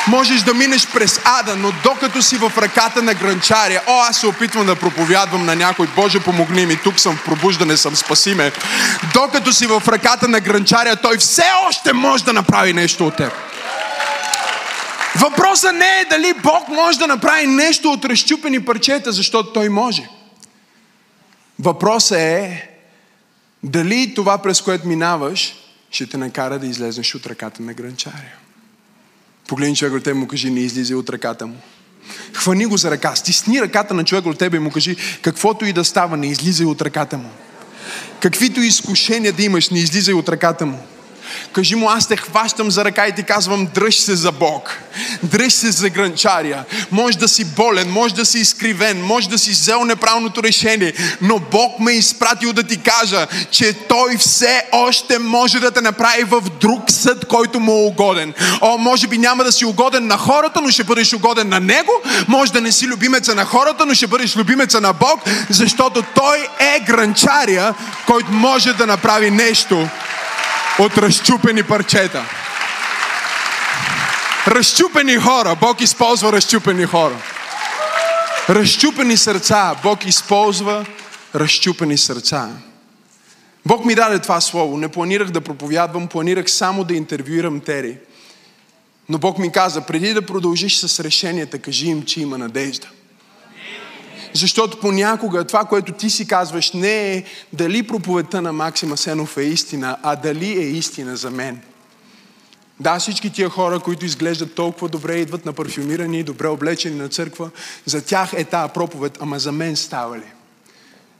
Можеш 0.07 0.43
да 0.43 0.55
минеш 0.55 0.87
през 0.87 1.21
ада, 1.25 1.57
но 1.57 1.73
докато 1.85 2.23
си 2.23 2.37
в 2.37 2.53
ръката 2.59 3.03
на 3.03 3.15
гранчаря, 3.15 3.81
о, 3.87 4.01
аз 4.01 4.17
се 4.17 4.27
опитвам 4.27 4.67
да 4.67 4.77
проповядвам 4.77 5.47
на 5.47 5.57
някой, 5.57 5.87
Боже 5.97 6.21
помогни 6.21 6.67
ми, 6.67 6.77
тук 6.85 7.01
съм 7.01 7.17
в 7.17 7.25
пробуждане, 7.25 7.77
съм 7.77 7.97
спаси 7.97 8.35
ме. 8.35 8.53
Докато 9.15 9.53
си 9.53 9.67
в 9.67 9.83
ръката 9.89 10.29
на 10.29 10.41
гранчаря, 10.41 10.97
той 10.97 11.19
все 11.19 11.45
още 11.69 11.93
може 11.93 12.25
да 12.25 12.33
направи 12.33 12.73
нещо 12.73 13.07
от 13.07 13.17
теб. 13.17 13.33
Въпросът 15.21 15.75
не 15.75 16.01
е 16.01 16.05
дали 16.11 16.35
Бог 16.43 16.69
може 16.69 16.99
да 16.99 17.07
направи 17.07 17.47
нещо 17.47 17.93
от 17.93 18.05
разчупени 18.05 18.65
парчета, 18.65 19.13
защото 19.13 19.53
Той 19.53 19.69
може. 19.69 20.09
Въпросът 21.59 22.19
е 22.19 22.69
дали 23.63 24.15
това, 24.15 24.39
през 24.39 24.61
което 24.61 24.89
минаваш, 24.89 25.55
ще 25.91 26.07
те 26.07 26.17
накара 26.17 26.59
да 26.59 26.67
излезеш 26.67 27.15
от 27.15 27.27
ръката 27.27 27.63
на 27.63 27.75
гранчаря. 27.75 28.33
Погледни 29.49 29.77
човек 29.77 29.95
от 29.95 30.05
тебе 30.05 30.15
му 30.15 30.29
кажи, 30.29 30.51
не 30.51 30.61
излизай 30.61 30.97
от 30.97 31.11
ръката 31.11 31.47
му. 31.47 31.57
Хвани 32.33 32.67
го 32.67 32.77
за 32.77 32.91
ръка, 32.91 33.17
стисни 33.17 33.61
ръката 33.61 33.95
на 33.95 34.05
човек 34.05 34.27
от 34.27 34.39
тебе 34.39 34.57
и 34.57 34.61
му 34.61 34.71
кажи, 34.71 34.97
каквото 35.23 35.65
и 35.65 35.73
да 35.73 35.85
става, 35.85 36.17
не 36.17 36.27
излизай 36.27 36.67
от 36.67 36.83
ръката 36.83 37.19
му. 37.19 37.31
Каквито 38.21 38.61
изкушения 38.61 39.33
да 39.33 39.43
имаш, 39.43 39.71
не 39.71 39.79
излизай 39.79 40.15
от 40.15 40.29
ръката 40.29 40.67
му. 40.67 40.87
Кажи 41.53 41.75
му, 41.75 41.91
аз 41.91 42.09
те 42.09 42.17
хващам 42.17 42.71
за 42.71 42.85
ръка 42.85 43.09
и 43.09 43.15
ти 43.15 43.23
казвам, 43.23 43.69
дръж 43.75 43.99
се 43.99 44.17
за 44.17 44.33
Бог. 44.33 44.79
Дръж 45.23 45.53
се 45.53 45.71
за 45.71 45.89
гранчария. 45.89 46.65
Може 46.91 47.19
да 47.19 47.29
си 47.29 47.45
болен, 47.45 47.91
може 47.91 48.15
да 48.15 48.25
си 48.25 48.39
изкривен, 48.39 49.05
може 49.05 49.29
да 49.29 49.39
си 49.39 49.51
взел 49.51 49.85
неправилното 49.85 50.43
решение, 50.43 50.93
но 51.21 51.39
Бог 51.39 51.81
ме 51.81 51.93
е 51.93 51.97
изпратил 51.97 52.53
да 52.53 52.63
ти 52.63 52.77
кажа, 52.77 53.27
че 53.51 53.73
Той 53.73 54.17
все 54.17 54.65
още 54.73 55.19
може 55.19 55.61
да 55.61 55.71
те 55.71 55.81
направи 55.81 56.25
в 56.25 56.43
друг 56.61 56.91
съд, 56.91 57.25
който 57.25 57.61
му 57.61 57.73
е 57.73 57.87
угоден. 57.87 58.35
О, 58.61 58.79
може 58.79 59.07
би 59.07 59.19
няма 59.19 59.45
да 59.45 59.53
си 59.53 59.65
угоден 59.65 60.07
на 60.07 60.17
хората, 60.17 60.61
но 60.61 60.71
ще 60.71 60.85
бъдеш 60.85 61.13
угоден 61.13 61.49
на 61.49 61.61
Него. 61.61 61.93
Може 62.29 62.53
да 62.53 62.61
не 62.61 62.73
си 62.73 62.87
любимеца 62.87 63.35
на 63.35 63.45
хората, 63.45 63.87
но 63.87 63.95
ще 63.95 64.07
бъдеш 64.07 64.37
любимеца 64.37 64.81
на 64.81 64.93
Бог, 64.93 65.21
защото 65.51 66.03
Той 66.15 66.49
е 66.61 66.81
гранчария, 66.87 67.75
който 68.07 68.33
може 68.33 68.73
да 68.73 68.87
направи 68.87 69.31
нещо 69.31 69.89
от 70.79 70.99
разчупени 70.99 71.63
парчета. 71.63 72.25
Разчупени 74.47 75.17
хора. 75.17 75.57
Бог 75.61 75.81
използва 75.81 76.33
разчупени 76.33 76.85
хора. 76.85 77.17
Разчупени 78.49 79.17
сърца. 79.17 79.75
Бог 79.83 80.07
използва 80.07 80.87
разчупени 81.35 81.99
сърца. 81.99 82.49
Бог 83.67 83.85
ми 83.85 83.95
даде 83.95 84.19
това 84.19 84.41
слово. 84.41 84.77
Не 84.77 84.89
планирах 84.89 85.31
да 85.31 85.41
проповядвам, 85.41 86.09
планирах 86.09 86.51
само 86.51 86.85
да 86.85 86.95
интервюирам 86.95 87.61
Тери. 87.61 87.99
Но 89.09 89.19
Бог 89.19 89.39
ми 89.39 89.53
каза, 89.53 89.81
преди 89.81 90.15
да 90.15 90.23
продължиш 90.23 90.77
с 90.77 91.05
решенията, 91.05 91.59
кажи 91.59 91.87
им, 91.87 92.03
че 92.03 92.21
има 92.21 92.39
надежда. 92.39 92.89
Защото 94.35 94.81
понякога 94.81 95.45
това, 95.45 95.65
което 95.65 95.93
ти 95.93 96.11
си 96.11 96.27
казваш, 96.29 96.73
не 96.73 97.15
е 97.15 97.25
дали 97.53 97.87
проповедта 97.87 98.43
на 98.43 98.53
Максима 98.53 98.97
Сенов 98.97 99.37
е 99.37 99.43
истина, 99.43 99.97
а 100.03 100.17
дали 100.17 100.51
е 100.51 100.63
истина 100.63 101.17
за 101.17 101.31
мен. 101.31 101.61
Да, 102.81 102.99
всички 102.99 103.33
тия 103.33 103.49
хора, 103.49 103.81
които 103.81 104.05
изглеждат 104.05 104.55
толкова 104.55 104.89
добре, 104.89 105.17
идват 105.17 105.47
на 105.47 105.53
парфюмирани, 105.53 106.23
добре 106.23 106.47
облечени 106.47 106.97
на 106.97 107.09
църква, 107.09 107.51
за 107.85 108.05
тях 108.05 108.33
е 108.33 108.45
тази 108.45 108.73
проповед, 108.73 109.19
ама 109.21 109.39
за 109.39 109.53
мен 109.53 109.77
става 109.77 110.19
ли? 110.19 110.33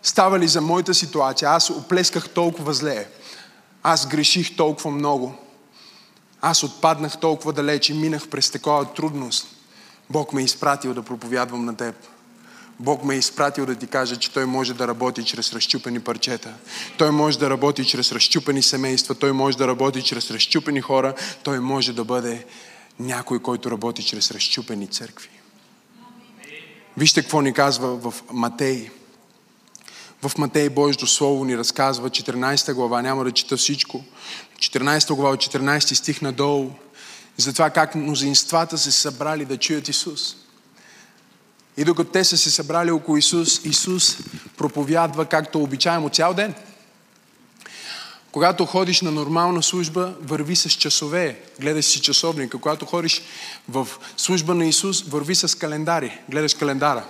Става 0.03 0.39
ли 0.39 0.49
за 0.49 0.61
моята 0.61 0.95
ситуация? 0.95 1.51
Аз 1.51 1.71
оплесках 1.71 2.29
толкова 2.29 2.75
зле. 2.75 3.07
Аз 3.83 4.09
греших 4.09 4.57
толкова 4.57 4.91
много. 4.91 5.35
Аз 6.41 6.63
отпаднах 6.63 7.21
толкова 7.21 7.53
далеч 7.53 7.89
и 7.89 7.95
минах 7.95 8.29
през 8.29 8.51
такова 8.51 8.85
трудност. 8.85 9.47
Бог 10.11 10.33
ме 10.33 10.41
е 10.41 10.45
изпратил 10.45 10.95
да 10.95 11.03
проповядвам 11.03 11.65
на 11.65 11.77
теб. 11.77 11.95
Бог 12.81 13.05
ме 13.05 13.15
е 13.15 13.19
изпратил 13.19 13.67
да 13.67 13.75
ти 13.75 13.87
каже, 13.87 14.17
че 14.17 14.33
Той 14.33 14.47
може 14.47 14.75
да 14.75 14.89
работи 14.89 15.25
чрез 15.25 15.53
разчупени 15.53 16.01
парчета. 16.01 16.55
Той 16.99 17.11
може 17.11 17.39
да 17.39 17.51
работи 17.51 17.85
чрез 17.85 18.13
разчупени 18.13 18.63
семейства. 18.63 19.15
Той 19.15 19.33
може 19.33 19.57
да 19.57 19.69
работи 19.69 20.03
чрез 20.03 20.31
разчупени 20.31 20.81
хора. 20.81 21.15
Той 21.43 21.61
може 21.61 21.93
да 21.93 22.05
бъде 22.05 22.47
някой, 23.01 23.39
който 23.39 23.71
работи 23.71 24.05
чрез 24.05 24.31
разчупени 24.31 24.87
църкви. 24.87 25.29
Вижте 26.97 27.23
какво 27.23 27.41
ни 27.41 27.53
казва 27.53 27.97
в 27.97 28.15
Матей. 28.33 28.91
В 30.23 30.39
Матей 30.39 30.69
Божието 30.69 31.07
Слово 31.07 31.45
ни 31.45 31.59
разказва 31.59 32.11
14 32.11 32.75
глава, 32.75 33.03
няма 33.03 33.25
да 33.25 33.33
чета 33.33 33.57
всичко. 33.57 34.05
14 34.59 35.15
глава, 35.15 35.37
14 35.37 35.95
стих 35.95 36.23
надолу, 36.23 36.71
за 37.37 37.53
това 37.53 37.71
как 37.71 37.95
мнозинствата 37.95 38.79
се 38.79 38.93
събрали 38.93 39.45
да 39.45 39.57
чуят 39.57 39.89
Исус. 39.89 40.37
И 41.77 41.85
докато 41.85 42.11
те 42.11 42.25
са 42.25 42.39
се 42.39 42.51
събрали 42.51 42.91
около 42.91 43.17
Исус, 43.17 43.65
Исус 43.65 44.17
проповядва 44.57 45.27
както 45.27 45.63
обичаемо 45.63 46.09
цял 46.09 46.35
ден. 46.35 46.55
Когато 48.33 48.67
ходиш 48.67 49.01
на 49.01 49.11
нормална 49.11 49.63
служба, 49.63 50.15
върви 50.21 50.57
с 50.57 50.71
часове, 50.71 51.41
гледаш 51.61 51.85
си 51.85 52.01
часовника. 52.01 52.59
Когато 52.59 52.87
ходиш 52.87 53.23
в 53.69 53.89
служба 54.17 54.55
на 54.55 54.67
Исус, 54.67 55.03
върви 55.03 55.35
с 55.35 55.59
календари, 55.59 56.19
гледаш 56.29 56.55
календара. 56.55 57.05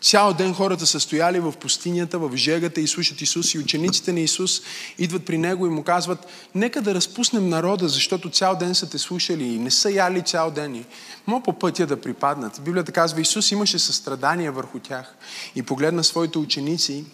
Цял 0.00 0.34
ден 0.34 0.54
хората 0.54 0.86
са 0.86 1.00
стояли 1.00 1.40
в 1.40 1.52
пустинята, 1.52 2.18
в 2.18 2.36
жегата 2.36 2.80
и 2.80 2.86
слушат 2.86 3.20
Исус 3.20 3.54
и 3.54 3.58
учениците 3.58 4.12
на 4.12 4.20
Исус 4.20 4.62
идват 4.98 5.24
при 5.24 5.38
Него 5.38 5.66
и 5.66 5.70
му 5.70 5.82
казват, 5.82 6.26
нека 6.54 6.82
да 6.82 6.94
разпуснем 6.94 7.48
народа, 7.48 7.88
защото 7.88 8.30
цял 8.30 8.56
ден 8.56 8.74
са 8.74 8.90
те 8.90 8.98
слушали 8.98 9.44
и 9.44 9.58
не 9.58 9.70
са 9.70 9.90
яли 9.90 10.22
цял 10.22 10.50
ден 10.50 10.74
и 10.74 10.84
мога 11.26 11.44
по 11.44 11.58
пътя 11.58 11.86
да 11.86 12.00
припаднат. 12.00 12.60
Библията 12.64 12.92
казва, 12.92 13.20
Исус 13.20 13.50
имаше 13.50 13.78
състрадание 13.78 14.50
върху 14.50 14.78
тях 14.78 15.14
и 15.54 15.62
погледна 15.62 16.04
своите 16.04 16.38
ученици 16.38 17.04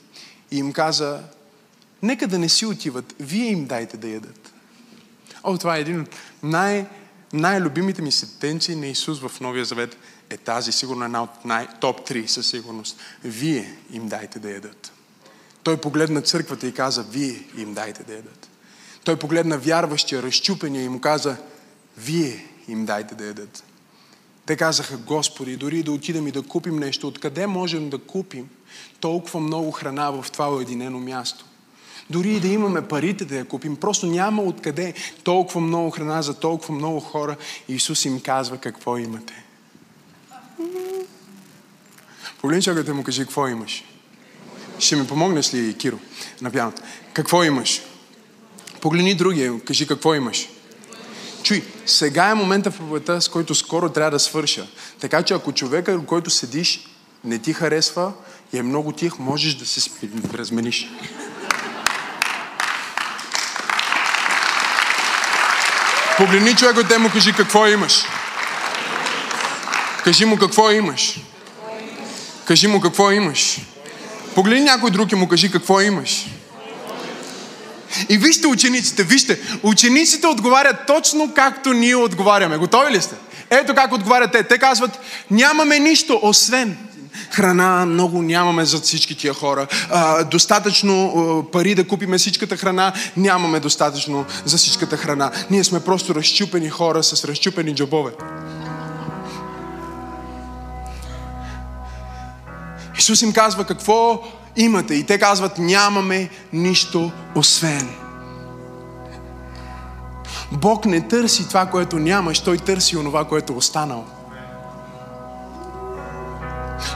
и 0.51 0.59
им 0.59 0.73
каза, 0.73 1.21
нека 2.03 2.27
да 2.27 2.39
не 2.39 2.49
си 2.49 2.67
отиват, 2.67 3.15
вие 3.21 3.51
им 3.51 3.67
дайте 3.67 3.97
да 3.97 4.09
ядат. 4.09 4.53
О, 5.45 5.59
това 5.59 5.77
е 5.77 5.81
един 5.81 6.01
от 6.01 6.09
най- 6.43 6.87
най-любимите 7.33 8.03
ми 8.03 8.12
сентенции 8.12 8.77
на 8.77 8.87
Исус 8.87 9.21
в 9.21 9.41
Новия 9.41 9.65
Завет– 9.65 9.97
е 10.33 10.37
тази, 10.37 10.73
сигурно 10.73 11.05
една 11.05 11.23
от 11.23 11.45
най- 11.45 11.69
топ 11.81 12.09
3 12.09 12.27
със 12.27 12.47
сигурност. 12.47 12.97
Вие 13.25 13.77
им 13.93 14.09
дайте 14.09 14.39
да 14.39 14.51
ядат. 14.51 14.93
Той 15.62 15.77
погледна 15.77 16.23
църквата 16.23 16.67
и 16.67 16.75
каза, 16.75 17.03
вие 17.03 17.45
им 17.59 17.75
дайте 17.75 18.03
да 18.03 18.12
ядат. 18.15 18.49
Той 19.05 19.17
погледна 19.17 19.59
вярващия, 19.59 20.23
разчупения 20.23 20.85
и 20.85 20.89
му 20.89 21.01
каза, 21.01 21.37
вие 21.99 22.47
им 22.69 22.87
дайте 22.87 23.15
да 23.15 23.27
ядат. 23.27 23.65
Те 24.47 24.57
казаха, 24.57 24.97
Господи, 24.97 25.57
дори 25.57 25.83
да 25.83 25.93
отидем 25.93 26.27
и 26.27 26.33
да 26.33 26.43
купим 26.43 26.77
нещо, 26.77 27.09
откъде 27.09 27.47
можем 27.47 27.91
да 27.91 27.99
купим 27.99 28.49
толкова 29.01 29.41
много 29.41 29.71
храна 29.71 30.11
в 30.11 30.31
това 30.33 30.55
уединено 30.55 31.01
място? 31.01 31.45
Дори 32.11 32.35
и 32.35 32.41
да 32.41 32.49
имаме 32.49 32.89
парите 32.89 33.25
да 33.25 33.37
я 33.37 33.45
купим, 33.45 33.77
просто 33.77 34.07
няма 34.07 34.43
откъде 34.43 34.95
толкова 35.25 35.61
много 35.61 35.91
храна 35.91 36.23
за 36.23 36.35
толкова 36.35 36.75
много 36.75 37.01
хора. 37.01 37.37
Исус 37.68 38.05
им 38.05 38.21
казва 38.21 38.57
какво 38.57 38.99
имате. 38.99 39.45
Погледни 42.40 42.62
човекът 42.62 42.96
му 42.96 43.05
кажи 43.05 43.22
какво 43.22 43.48
имаш. 43.48 43.85
Ще 44.79 44.96
ми 44.96 45.07
помогнеш 45.07 45.55
ли, 45.55 45.75
Киро, 45.75 45.98
на 46.40 46.51
пяното? 46.51 46.83
Какво 47.12 47.44
имаш? 47.44 47.83
Погледни 48.81 49.14
другия, 49.14 49.61
кажи 49.61 49.87
какво 49.87 50.14
имаш. 50.14 50.48
Чуй, 51.42 51.64
сега 51.87 52.25
е 52.25 52.35
момента 52.35 52.70
в 52.70 52.77
проповедта, 52.77 53.20
с 53.20 53.29
който 53.29 53.55
скоро 53.55 53.88
трябва 53.88 54.11
да 54.11 54.18
свърша. 54.18 54.66
Така 55.01 55.22
че 55.22 55.35
ако 55.35 55.53
човека, 55.53 56.07
който 56.07 56.31
седиш, 56.31 56.88
не 57.25 57.38
ти 57.38 57.53
харесва 57.53 58.12
и 58.53 58.59
е 58.59 58.62
много 58.62 58.92
тих, 58.92 59.18
можеш 59.18 59.55
да 59.55 59.66
се 59.66 59.90
размениш. 60.35 60.88
Погледни 66.16 66.57
човека, 66.57 66.88
те 66.88 66.98
му 66.98 67.11
кажи 67.11 67.33
какво 67.33 67.66
имаш. 67.66 68.05
Кажи 70.05 70.25
му 70.25 70.37
какво 70.37 70.71
имаш. 70.71 71.21
Кажи 72.45 72.67
му 72.67 72.81
какво 72.81 73.11
имаш. 73.11 73.59
Погледни 74.35 74.65
някой 74.65 74.91
друг 74.91 75.12
и 75.12 75.15
му 75.15 75.29
кажи 75.29 75.51
какво 75.51 75.81
имаш. 75.81 76.27
И 78.09 78.19
вижте 78.19 78.47
учениците, 78.47 79.03
вижте, 79.03 79.41
учениците 79.62 80.27
отговарят 80.27 80.77
точно 80.87 81.33
както 81.35 81.73
ние 81.73 81.97
отговаряме. 81.97 82.59
Готови 82.59 82.93
ли 82.93 83.03
сте? 83.03 83.15
Ето 83.51 83.75
как 83.75 83.93
отговарят 83.93 84.33
те. 84.33 84.43
Те 84.43 84.59
казват, 84.59 84.99
нямаме 85.31 85.79
нищо, 85.79 86.21
освен 86.23 86.77
храна 87.31 87.87
много 87.87 88.23
нямаме 88.23 88.65
за 88.65 88.81
всички 88.81 89.15
тия 89.15 89.35
хора. 89.35 89.67
А, 89.91 90.25
достатъчно 90.25 91.05
а, 91.07 91.51
пари 91.51 91.75
да 91.75 91.88
купиме 91.88 92.19
всичката 92.19 92.57
храна, 92.57 92.93
нямаме 93.17 93.61
достатъчно 93.61 94.25
за 94.45 94.57
всичката 94.57 94.97
храна. 94.97 95.31
Ние 95.51 95.65
сме 95.65 95.81
просто 95.81 96.15
разчупени 96.15 96.71
хора 96.71 97.03
с 97.03 97.25
разчупени 97.25 97.75
джобове. 97.75 98.12
Исус 103.03 103.23
им 103.23 103.33
казва 103.33 103.65
какво 103.65 104.23
имате 104.57 104.95
и 104.95 105.07
те 105.07 105.19
казват 105.19 105.59
нямаме 105.59 106.31
нищо 106.53 107.11
освен. 107.35 107.88
Бог 110.53 110.87
не 110.87 111.09
търси 111.09 111.49
това, 111.49 111.67
което 111.67 111.99
нямаш, 111.99 112.41
Той 112.41 112.59
търси 112.59 112.97
онова, 112.97 113.25
което 113.25 113.53
е 113.53 113.57
останало. 113.57 114.05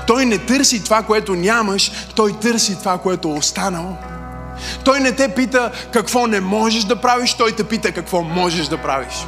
Той 0.07 0.27
не 0.27 0.39
търси 0.39 0.85
това, 0.85 1.03
което 1.03 1.35
нямаш, 1.35 1.93
Той 2.17 2.33
търси 2.33 2.79
това, 2.79 2.99
което 2.99 3.29
е 3.29 3.39
останало. 3.39 3.97
Той 4.85 5.01
не 5.01 5.13
те 5.13 5.35
пита 5.35 5.73
какво 5.93 6.27
не 6.27 6.41
можеш 6.41 6.85
да 6.85 7.01
правиш, 7.01 7.35
Той 7.35 7.53
те 7.53 7.65
пита 7.65 7.93
какво 7.93 8.23
можеш 8.23 8.67
да 8.67 8.83
правиш. 8.83 9.27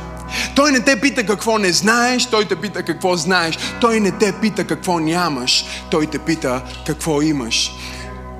Той 0.54 0.72
не 0.72 0.80
те 0.80 1.00
пита 1.00 1.26
какво 1.26 1.58
не 1.58 1.72
знаеш, 1.72 2.26
той 2.26 2.44
те 2.44 2.56
пита 2.56 2.82
какво 2.82 3.16
знаеш. 3.16 3.58
Той 3.80 4.00
не 4.00 4.10
те 4.10 4.32
пита 4.32 4.64
какво 4.64 4.98
нямаш, 4.98 5.64
той 5.90 6.06
те 6.06 6.18
пита 6.18 6.62
какво 6.86 7.22
имаш. 7.22 7.72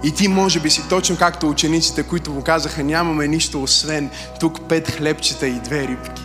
И 0.05 0.13
ти 0.13 0.29
може 0.29 0.61
би 0.61 0.71
си 0.71 0.83
точно 0.89 1.17
както 1.17 1.49
учениците, 1.49 2.03
които 2.03 2.31
му 2.31 2.43
казаха, 2.43 2.85
нямаме 2.85 3.29
нищо 3.29 3.63
освен 3.63 4.11
тук 4.41 4.69
пет 4.69 4.91
хлебчета 4.91 5.47
и 5.47 5.61
две 5.61 5.89
рибки. 5.89 6.23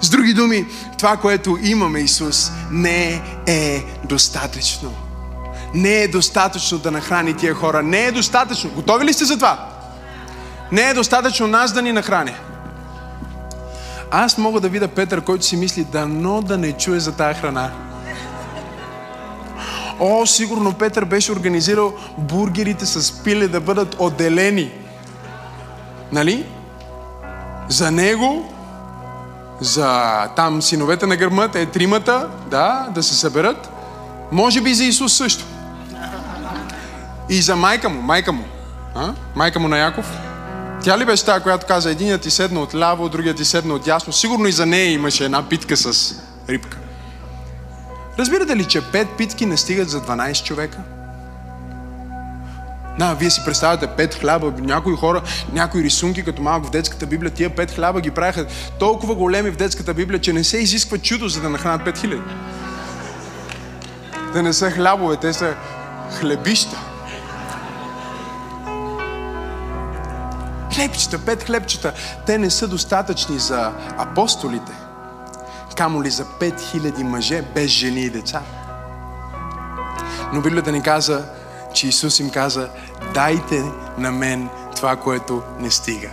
С 0.00 0.10
други 0.10 0.34
думи, 0.34 0.66
това, 0.98 1.16
което 1.16 1.58
имаме 1.62 2.00
Исус, 2.00 2.50
не 2.70 3.22
е 3.46 3.84
достатъчно. 4.04 4.94
Не 5.74 6.02
е 6.02 6.08
достатъчно 6.08 6.78
да 6.78 6.90
нахрани 6.90 7.34
тия 7.34 7.54
хора. 7.54 7.82
Не 7.82 8.04
е 8.04 8.12
достатъчно. 8.12 8.70
Готови 8.70 9.04
ли 9.04 9.12
сте 9.12 9.24
за 9.24 9.34
това? 9.34 9.68
Не 10.72 10.82
е 10.82 10.94
достатъчно 10.94 11.46
нас 11.46 11.72
да 11.72 11.82
ни 11.82 11.92
нахрани. 11.92 12.34
Аз 14.18 14.38
мога 14.38 14.60
да 14.60 14.68
видя 14.68 14.88
Петър, 14.88 15.20
който 15.20 15.44
си 15.44 15.56
мисли, 15.56 15.84
дано 15.84 16.42
да 16.42 16.58
не 16.58 16.72
чуе 16.72 17.00
за 17.00 17.12
тая 17.12 17.34
храна. 17.34 17.70
О, 20.00 20.26
сигурно 20.26 20.72
Петър 20.72 21.04
беше 21.04 21.32
организирал 21.32 21.94
бургерите 22.18 22.86
с 22.86 23.24
пиле 23.24 23.48
да 23.48 23.60
бъдат 23.60 23.96
отделени. 23.98 24.72
Нали? 26.12 26.46
За 27.68 27.90
него, 27.90 28.52
за 29.60 30.12
там 30.36 30.62
синовете 30.62 31.06
на 31.06 31.16
гърма, 31.16 31.48
те 31.48 31.66
тримата, 31.66 32.28
да, 32.50 32.88
да 32.94 33.02
се 33.02 33.14
съберат. 33.14 33.70
Може 34.32 34.60
би 34.60 34.74
за 34.74 34.84
Исус 34.84 35.16
също. 35.16 35.44
И 37.28 37.42
за 37.42 37.56
майка 37.56 37.88
му, 37.88 38.02
майка 38.02 38.32
му. 38.32 38.44
А? 38.94 39.12
Майка 39.34 39.60
му 39.60 39.68
на 39.68 39.78
Яков. 39.78 40.18
Тя 40.86 40.98
ли 40.98 41.04
беше 41.04 41.24
тази, 41.24 41.42
която 41.42 41.66
каза, 41.66 41.90
единият 41.90 42.22
ти 42.22 42.30
седна 42.30 42.60
от 42.60 42.74
ляво, 42.74 43.08
другият 43.08 43.36
ти 43.36 43.44
седна 43.44 43.74
от 43.74 43.86
ясно? 43.86 44.12
Сигурно 44.12 44.46
и 44.46 44.52
за 44.52 44.66
нея 44.66 44.92
имаше 44.92 45.24
една 45.24 45.48
питка 45.48 45.76
с 45.76 46.14
рибка. 46.48 46.78
Разбирате 48.18 48.56
ли, 48.56 48.64
че 48.64 48.80
пет 48.80 49.08
питки 49.18 49.46
не 49.46 49.56
стигат 49.56 49.88
за 49.88 50.00
12 50.00 50.44
човека? 50.44 50.78
Да, 52.98 53.14
вие 53.14 53.30
си 53.30 53.42
представяте 53.44 53.86
пет 53.86 54.14
хляба, 54.14 54.52
някои 54.58 54.96
хора, 54.96 55.22
някои 55.52 55.82
рисунки, 55.82 56.24
като 56.24 56.42
малко 56.42 56.66
в 56.66 56.70
детската 56.70 57.06
Библия, 57.06 57.30
тия 57.30 57.50
пет 57.50 57.70
хляба 57.70 58.00
ги 58.00 58.10
правяха 58.10 58.46
толкова 58.78 59.14
големи 59.14 59.50
в 59.50 59.56
детската 59.56 59.94
Библия, 59.94 60.20
че 60.20 60.32
не 60.32 60.44
се 60.44 60.58
изисква 60.58 60.98
чудо, 60.98 61.28
за 61.28 61.40
да 61.40 61.50
нахранят 61.50 61.84
пет 61.84 61.98
хиляди. 61.98 62.22
Да 64.32 64.42
не 64.42 64.52
са 64.52 64.70
хлябове, 64.70 65.16
те 65.16 65.32
са 65.32 65.54
хлебища. 66.20 66.85
Хлебчета, 70.76 71.18
пет 71.18 71.42
хлебчета, 71.42 71.92
те 72.26 72.38
не 72.38 72.50
са 72.50 72.68
достатъчни 72.68 73.38
за 73.38 73.72
апостолите, 73.98 74.72
камо 75.76 76.02
ли 76.02 76.10
за 76.10 76.24
пет 76.24 76.60
хиляди 76.70 77.04
мъже 77.04 77.42
без 77.42 77.70
жени 77.70 78.00
и 78.00 78.10
деца. 78.10 78.42
Но 80.32 80.40
Библията 80.40 80.72
ни 80.72 80.82
каза, 80.82 81.24
че 81.74 81.86
Исус 81.86 82.18
им 82.18 82.30
каза, 82.30 82.68
дайте 83.14 83.64
на 83.98 84.12
мен 84.12 84.48
това, 84.76 84.96
което 84.96 85.42
не 85.58 85.70
стига. 85.70 86.08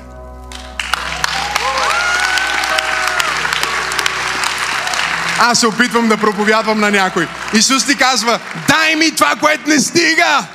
Аз 5.40 5.60
се 5.60 5.68
опитвам 5.68 6.08
да 6.08 6.18
проповядвам 6.18 6.80
на 6.80 6.92
някой. 6.92 7.28
Исус 7.54 7.86
ти 7.86 7.98
казва, 7.98 8.40
дай 8.68 8.96
ми 8.96 9.16
това, 9.16 9.36
което 9.36 9.70
не 9.70 9.80
стига. 9.80 10.48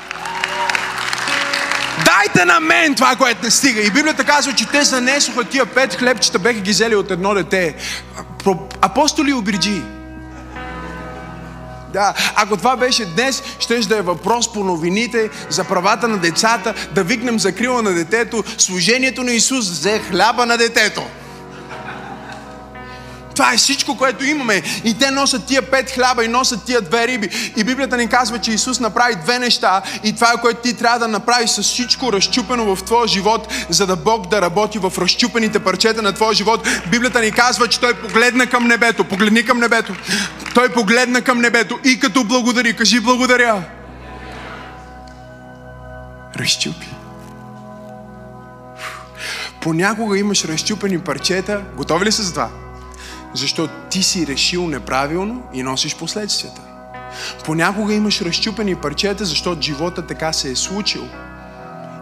Дайте 2.19 2.45
на 2.45 2.61
мен 2.61 2.95
това, 2.95 3.17
което 3.17 3.45
не 3.45 3.51
стига. 3.51 3.81
И 3.81 3.91
Библията 3.91 4.25
казва, 4.25 4.53
че 4.53 4.69
те 4.69 4.85
занесоха 4.85 5.45
тия 5.45 5.67
пет 5.67 5.95
хлебчета, 5.95 6.39
беха 6.39 6.61
ги 6.61 6.71
взели 6.71 6.95
от 6.95 7.11
едно 7.11 7.35
дете. 7.35 7.75
Апостоли 8.81 9.33
обриджи. 9.33 9.83
Да, 11.93 12.15
ако 12.37 12.57
това 12.57 12.77
беше 12.77 13.05
днес, 13.05 13.43
ще 13.59 13.79
да 13.79 13.99
е 13.99 14.03
въпрос 14.03 14.53
по 14.53 14.65
новините 14.65 15.31
за 15.49 15.65
правата 15.65 16.09
на 16.09 16.19
децата, 16.19 16.75
да 16.95 17.05
викнем 17.05 17.39
закрила 17.39 17.83
на 17.83 17.93
детето, 17.93 18.45
служението 18.59 19.23
на 19.23 19.33
Исус 19.33 19.71
взе 19.71 19.99
хляба 19.99 20.47
на 20.47 20.57
детето. 20.57 21.03
Това 23.39 23.53
е 23.53 23.57
всичко, 23.57 23.97
което 23.97 24.25
имаме. 24.25 24.63
И 24.85 24.99
те 24.99 25.11
носят 25.11 25.47
тия 25.47 25.63
пет 25.63 25.91
хляба 25.91 26.25
и 26.25 26.29
носят 26.29 26.65
тия 26.65 26.81
две 26.81 27.09
риби. 27.09 27.53
И 27.57 27.65
Библията 27.65 27.97
ни 27.97 28.09
казва, 28.09 28.39
че 28.39 28.51
Исус 28.51 28.81
направи 28.81 29.15
две 29.15 29.39
неща 29.39 29.83
и 30.05 30.13
това 30.13 30.33
е 30.33 30.41
което 30.41 30.61
ти 30.61 30.75
трябва 30.75 30.99
да 30.99 31.09
направиш 31.09 31.51
с 31.51 31.63
всичко 31.63 32.13
разчупено 32.13 32.77
в 32.77 32.85
твоя 32.85 33.09
живот, 33.09 33.53
за 33.69 33.87
да 33.87 33.97
Бог 33.97 34.29
да 34.29 34.43
работи 34.43 34.79
в 34.79 34.93
разчупените 34.99 35.59
парчета 35.59 36.03
на 36.03 36.13
твоя 36.13 36.35
живот. 36.35 36.69
Библията 36.91 37.21
ни 37.21 37.33
казва, 37.33 37.69
че 37.69 37.81
Той 37.81 37.95
погледна 37.95 38.47
към 38.47 38.67
небето. 38.67 39.05
Погледни 39.05 39.45
към 39.45 39.59
небето. 39.59 39.95
Той 40.55 40.69
погледна 40.69 41.23
към 41.23 41.41
небето 41.41 41.79
и 41.85 42.01
като 42.01 42.25
благодари, 42.25 42.77
кажи 42.77 43.01
благодаря. 43.01 43.63
Разчупи. 46.37 46.87
Понякога 49.61 50.19
имаш 50.19 50.45
разчупени 50.45 50.99
парчета. 50.99 51.63
Готови 51.77 52.05
ли 52.07 52.13
са 52.13 52.23
за 52.23 52.31
това? 52.31 52.68
Защото 53.35 53.73
ти 53.91 54.03
си 54.03 54.27
решил 54.27 54.67
неправилно 54.67 55.43
и 55.53 55.63
носиш 55.63 55.97
последствията. 55.97 56.61
Понякога 57.45 57.95
имаш 57.95 58.21
разчупени 58.21 58.75
парчета, 58.75 59.25
защото 59.25 59.63
живота 59.63 60.07
така 60.07 60.33
се 60.33 60.51
е 60.51 60.57
случил. 60.57 61.05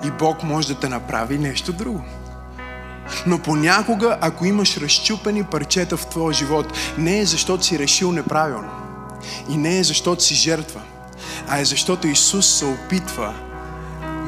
И 0.05 0.11
Бог 0.11 0.43
може 0.43 0.69
да 0.69 0.81
те 0.81 0.89
направи 0.89 1.39
нещо 1.39 1.73
друго. 1.73 2.05
Но 3.27 3.39
понякога, 3.39 4.19
ако 4.21 4.45
имаш 4.47 4.77
разчупени 4.77 5.45
парчета 5.45 5.97
в 5.97 6.07
твоя 6.07 6.35
живот, 6.35 6.73
не 6.99 7.19
е 7.19 7.27
защото 7.27 7.65
си 7.65 7.79
решил 7.79 8.12
неправилно. 8.12 8.71
И 9.49 9.57
не 9.57 9.79
е 9.79 9.85
защото 9.85 10.25
си 10.25 10.35
жертва. 10.35 10.81
А 11.49 11.59
е 11.59 11.65
защото 11.65 12.09
Исус 12.09 12.47
се 12.47 12.65
опитва 12.65 13.35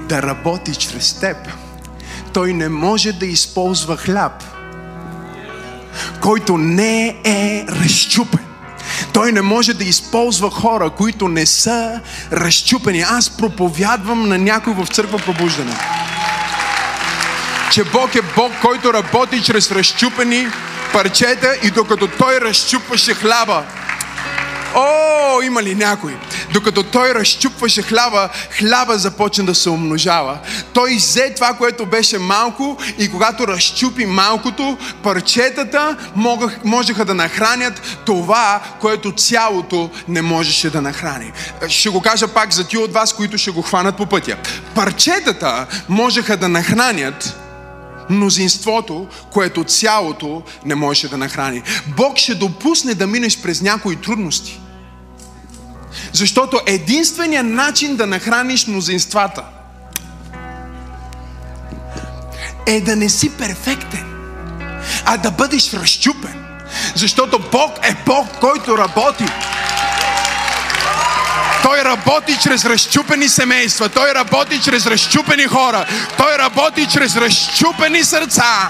да 0.08 0.22
работи 0.22 0.74
чрез 0.74 1.20
теб. 1.20 1.36
Той 2.32 2.52
не 2.52 2.68
може 2.68 3.12
да 3.12 3.26
използва 3.26 3.96
хляб– 3.96 4.44
който 6.20 6.56
не 6.56 7.16
е 7.24 7.64
разчупен. 7.68 8.44
Той 9.12 9.32
не 9.32 9.42
може 9.42 9.74
да 9.74 9.84
използва 9.84 10.50
хора, 10.50 10.90
които 10.90 11.28
не 11.28 11.46
са 11.46 12.00
разчупени. 12.32 13.00
Аз 13.00 13.30
проповядвам 13.30 14.28
на 14.28 14.38
някой 14.38 14.72
в 14.74 14.86
църква 14.86 15.18
пробуждане. 15.18 15.76
Че 17.72 17.84
Бог 17.84 18.14
е 18.14 18.22
Бог, 18.36 18.52
който 18.62 18.92
работи 18.92 19.42
чрез 19.42 19.72
разчупени 19.72 20.46
парчета 20.92 21.56
и 21.62 21.70
докато 21.70 22.08
Той 22.08 22.40
разчупваше 22.40 23.14
хляба, 23.14 23.62
Има 25.42 25.62
ли 25.62 25.74
някой? 25.74 26.16
Докато 26.52 26.82
той 26.82 27.14
разчупваше 27.14 27.82
хляба, 27.82 28.28
хляба 28.50 28.98
започна 28.98 29.44
да 29.44 29.54
се 29.54 29.70
умножава. 29.70 30.38
Той 30.72 30.96
взе 30.96 31.32
това, 31.34 31.54
което 31.54 31.86
беше 31.86 32.18
малко 32.18 32.76
и 32.98 33.10
когато 33.10 33.48
разчупи 33.48 34.06
малкото, 34.06 34.78
парчетата 35.02 35.96
можеха 36.64 37.04
да 37.04 37.14
нахранят 37.14 37.98
това, 38.06 38.60
което 38.80 39.12
цялото 39.12 39.90
не 40.08 40.22
можеше 40.22 40.70
да 40.70 40.82
нахрани. 40.82 41.32
Ще 41.68 41.88
го 41.88 42.00
кажа 42.00 42.28
пак 42.28 42.52
за 42.52 42.64
ти 42.64 42.78
от 42.78 42.92
вас, 42.92 43.12
които 43.12 43.38
ще 43.38 43.50
го 43.50 43.62
хванат 43.62 43.96
по 43.96 44.06
пътя. 44.06 44.36
Парчетата 44.74 45.66
можеха 45.88 46.36
да 46.36 46.48
нахранят 46.48 47.38
мнозинството, 48.10 49.06
което 49.30 49.64
цялото 49.64 50.42
не 50.64 50.74
можеше 50.74 51.08
да 51.08 51.16
нахрани. 51.16 51.62
Бог 51.96 52.18
ще 52.18 52.34
допусне 52.34 52.94
да 52.94 53.06
минеш 53.06 53.38
през 53.38 53.62
някои 53.62 53.96
трудности. 53.96 54.60
Защото 56.12 56.60
единственият 56.66 57.46
начин 57.46 57.96
да 57.96 58.06
нахраниш 58.06 58.66
мнозинствата 58.66 59.42
е 62.66 62.80
да 62.80 62.96
не 62.96 63.08
си 63.08 63.30
перфектен, 63.30 64.06
а 65.04 65.16
да 65.16 65.30
бъдеш 65.30 65.72
разчупен. 65.72 66.44
Защото 66.94 67.38
Бог 67.52 67.78
е 67.82 67.96
Бог, 68.06 68.26
който 68.40 68.78
работи. 68.78 69.24
Той 71.62 71.84
работи 71.84 72.38
чрез 72.42 72.64
разчупени 72.64 73.28
семейства. 73.28 73.88
Той 73.88 74.14
работи 74.14 74.60
чрез 74.60 74.86
разчупени 74.86 75.44
хора. 75.44 75.86
Той 76.16 76.38
работи 76.38 76.86
чрез 76.86 77.16
разчупени 77.16 78.04
сърца. 78.04 78.68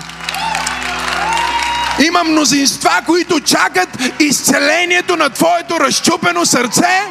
Има 2.07 2.25
мнозинства, 2.25 3.01
които 3.07 3.41
чакат 3.41 3.89
изцелението 4.21 5.17
на 5.17 5.31
твоето 5.31 5.81
разчупено 5.81 6.47
сърце, 6.47 7.03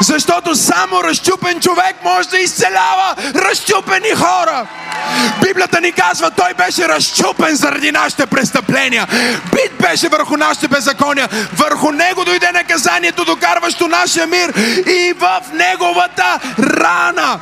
защото 0.00 0.54
само 0.56 1.04
разчупен 1.04 1.60
човек 1.60 1.96
може 2.04 2.28
да 2.28 2.38
изцелява 2.38 3.16
разчупени 3.34 4.10
хора. 4.10 4.66
Библията 5.46 5.80
ни 5.80 5.92
казва, 5.92 6.30
той 6.30 6.54
беше 6.54 6.88
разчупен 6.88 7.56
заради 7.56 7.92
нашите 7.92 8.26
престъпления. 8.26 9.06
Бит 9.52 9.72
беше 9.80 10.08
върху 10.08 10.36
нашите 10.36 10.68
беззакония. 10.68 11.28
Върху 11.56 11.92
него 11.92 12.24
дойде 12.24 12.52
наказанието, 12.52 13.24
докарващо 13.24 13.88
нашия 13.88 14.26
мир 14.26 14.52
и 14.86 15.14
в 15.18 15.40
неговата 15.52 16.40
рана. 16.58 17.40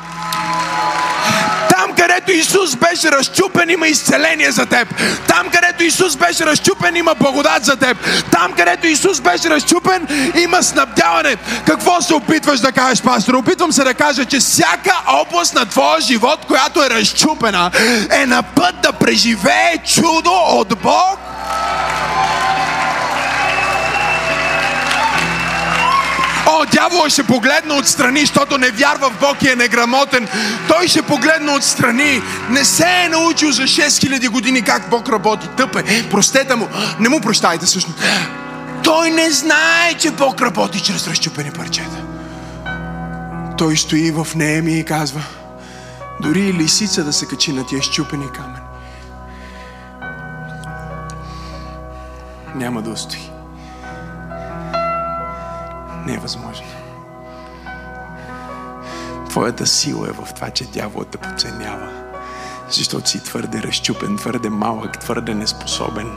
Където 2.00 2.32
Исус 2.32 2.76
беше 2.76 3.12
разчупен, 3.12 3.70
има 3.70 3.88
изцеление 3.88 4.50
за 4.50 4.66
теб. 4.66 4.88
Там, 5.28 5.50
където 5.50 5.84
Исус 5.84 6.16
беше 6.16 6.46
разчупен, 6.46 6.96
има 6.96 7.14
благодат 7.14 7.64
за 7.64 7.76
теб. 7.76 7.96
Там, 8.30 8.52
където 8.52 8.86
Исус 8.86 9.20
беше 9.20 9.50
разчупен, 9.50 10.32
има 10.42 10.62
снабдяване. 10.62 11.36
Какво 11.66 12.02
се 12.02 12.14
опитваш 12.14 12.60
да 12.60 12.72
кажеш, 12.72 13.02
пастор? 13.02 13.34
Опитвам 13.34 13.72
се 13.72 13.84
да 13.84 13.94
кажа, 13.94 14.24
че 14.24 14.38
всяка 14.38 15.02
област 15.06 15.54
на 15.54 15.66
твоя 15.66 16.00
живот, 16.00 16.44
която 16.46 16.84
е 16.84 16.90
разчупена, 16.90 17.70
е 18.10 18.26
на 18.26 18.42
път 18.42 18.74
да 18.82 18.92
преживее 18.92 19.78
чудо 19.94 20.32
от 20.32 20.68
Бог 20.82 21.29
О, 26.60 26.66
дявола 26.66 27.10
ще 27.10 27.22
погледне 27.22 27.74
отстрани, 27.74 28.20
защото 28.20 28.58
не 28.58 28.70
вярва 28.70 29.10
в 29.10 29.20
Бог 29.20 29.42
и 29.42 29.48
е 29.48 29.56
неграмотен. 29.56 30.28
Той 30.68 30.88
ще 30.88 31.02
погледне 31.02 31.52
отстрани. 31.52 32.22
Не 32.50 32.64
се 32.64 33.04
е 33.04 33.08
научил 33.08 33.50
за 33.52 33.62
6000 33.62 34.28
години 34.28 34.62
как 34.62 34.90
Бог 34.90 35.08
работи. 35.08 35.48
Тъпе. 35.56 36.08
Простете 36.10 36.54
му. 36.54 36.68
Не 37.00 37.08
му 37.08 37.20
прощайте 37.20 37.66
всъщност. 37.66 37.98
Той 38.84 39.10
не 39.10 39.30
знае, 39.30 39.94
че 39.98 40.10
Бог 40.10 40.42
работи 40.42 40.80
чрез 40.80 41.08
разчупени 41.08 41.50
парчета. 41.50 42.04
Той 43.58 43.76
стои 43.76 44.10
в 44.10 44.26
Неемия 44.34 44.78
и 44.78 44.84
казва, 44.84 45.22
дори 46.22 46.40
и 46.40 46.54
лисица 46.54 47.04
да 47.04 47.12
се 47.12 47.26
качи 47.26 47.52
на 47.52 47.66
тия 47.66 47.82
щупени 47.82 48.26
камъни. 48.32 48.60
Няма 52.54 52.82
да 52.82 52.90
устои 52.90 53.29
не 56.10 56.16
е 56.16 56.18
възможно. 56.18 56.66
Твоята 59.28 59.66
сила 59.66 60.08
е 60.08 60.12
в 60.12 60.34
това, 60.34 60.50
че 60.50 60.64
дяволът 60.64 61.08
те 61.08 61.18
подценява. 61.18 61.88
Защото 62.70 63.10
си 63.10 63.24
твърде 63.24 63.62
разчупен, 63.62 64.18
твърде 64.18 64.50
малък, 64.50 64.98
твърде 64.98 65.34
неспособен. 65.34 66.16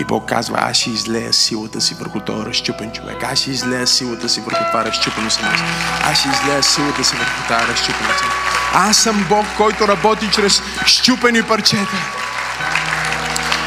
И 0.00 0.04
Бог 0.04 0.28
казва, 0.28 0.58
аз 0.60 0.76
ще 0.76 0.90
излея 0.90 1.32
силата 1.32 1.80
си 1.80 1.94
върху 1.94 2.20
този 2.20 2.46
разчупен 2.46 2.92
човек. 2.92 3.22
Аз 3.22 3.38
ще 3.38 3.50
излея 3.50 3.86
силата 3.86 4.28
си 4.28 4.40
върху 4.40 4.64
това 4.70 4.84
разчупено 4.84 5.30
семейство. 5.30 5.66
Аз 6.04 6.18
ще 6.18 6.28
излея 6.28 6.62
силата 6.62 7.04
си 7.04 7.16
върху 7.16 7.48
тази 7.48 7.72
разчупена 7.72 8.08
семейство. 8.18 8.58
Аз 8.74 8.96
съм 8.96 9.26
Бог, 9.28 9.46
който 9.56 9.88
работи 9.88 10.30
чрез 10.32 10.62
щупени 10.86 11.42
парчета. 11.42 11.96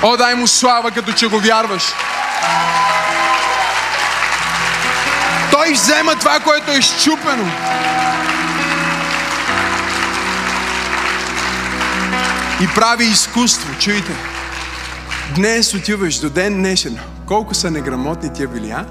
О, 0.04 0.18
дай 0.18 0.36
му 0.36 0.48
слава, 0.48 0.92
като 0.92 1.14
че 1.14 1.28
го 1.28 1.40
вярваш. 1.40 1.84
Той 5.56 5.74
взема 5.74 6.16
това, 6.16 6.40
което 6.40 6.72
е 6.72 6.82
щупено. 6.82 7.52
и 12.62 12.68
прави 12.76 13.06
изкуство. 13.06 13.80
Чуйте. 13.80 14.12
Днес 15.36 15.74
отиваш 15.74 16.20
до 16.20 16.30
ден 16.30 16.54
днешен. 16.54 17.00
Колко 17.26 17.54
са 17.54 17.72
неграмотни 17.72 18.34
тия 18.34 18.48
били, 18.48 18.72
а? 18.72 18.86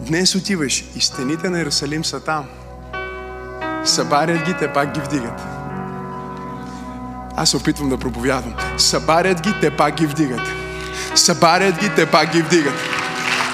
Днес 0.00 0.34
отиваш 0.34 0.84
и 0.96 1.00
стените 1.00 1.50
на 1.50 1.58
Иерусалим 1.58 2.04
са 2.04 2.20
там. 2.20 2.44
Събарят 3.84 4.44
ги, 4.44 4.54
те 4.54 4.72
пак 4.72 4.94
ги 4.94 5.00
вдигат. 5.00 5.40
Аз 7.36 7.50
се 7.50 7.56
опитвам 7.56 7.88
да 7.88 7.98
проповядвам. 7.98 8.54
Събарят 8.78 9.40
ги, 9.40 9.54
те 9.60 9.70
пак 9.70 9.94
ги 9.94 10.06
вдигат. 10.06 10.48
Събарят 11.14 11.78
ги, 11.78 11.88
те 11.88 12.06
пак 12.06 12.32
ги 12.32 12.42
вдигат. 12.42 12.78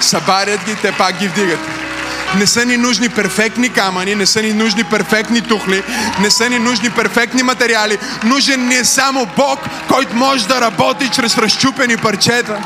Събарят 0.01 0.65
ги, 0.65 0.75
те 0.81 0.97
пак 0.97 1.19
ги 1.19 1.27
вдигат. 1.27 1.88
Не 2.37 2.47
са 2.47 2.65
ни 2.65 2.77
нужни 2.77 3.09
перфектни 3.09 3.69
камъни, 3.69 4.15
не 4.15 4.25
са 4.25 4.41
ни 4.41 4.53
нужни 4.53 4.83
перфектни 4.83 5.41
тухли, 5.41 5.83
не 6.21 6.31
са 6.31 6.49
ни 6.49 6.59
нужни 6.59 6.89
перфектни 6.89 7.43
материали. 7.43 7.97
Нужен 8.23 8.67
ни 8.67 8.75
е 8.75 8.85
само 8.85 9.27
Бог, 9.37 9.59
който 9.87 10.15
може 10.15 10.47
да 10.47 10.61
работи 10.61 11.09
чрез 11.09 11.37
разчупени 11.37 11.97
парчета. 11.97 12.57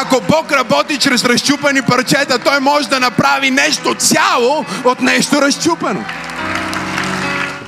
Ако 0.00 0.20
Бог 0.20 0.52
работи 0.52 0.98
чрез 0.98 1.24
разчупени 1.24 1.82
парчета, 1.82 2.38
Той 2.38 2.60
може 2.60 2.88
да 2.88 3.00
направи 3.00 3.50
нещо 3.50 3.94
цяло 3.94 4.64
от 4.84 5.00
нещо 5.00 5.42
разчупено. 5.42 6.04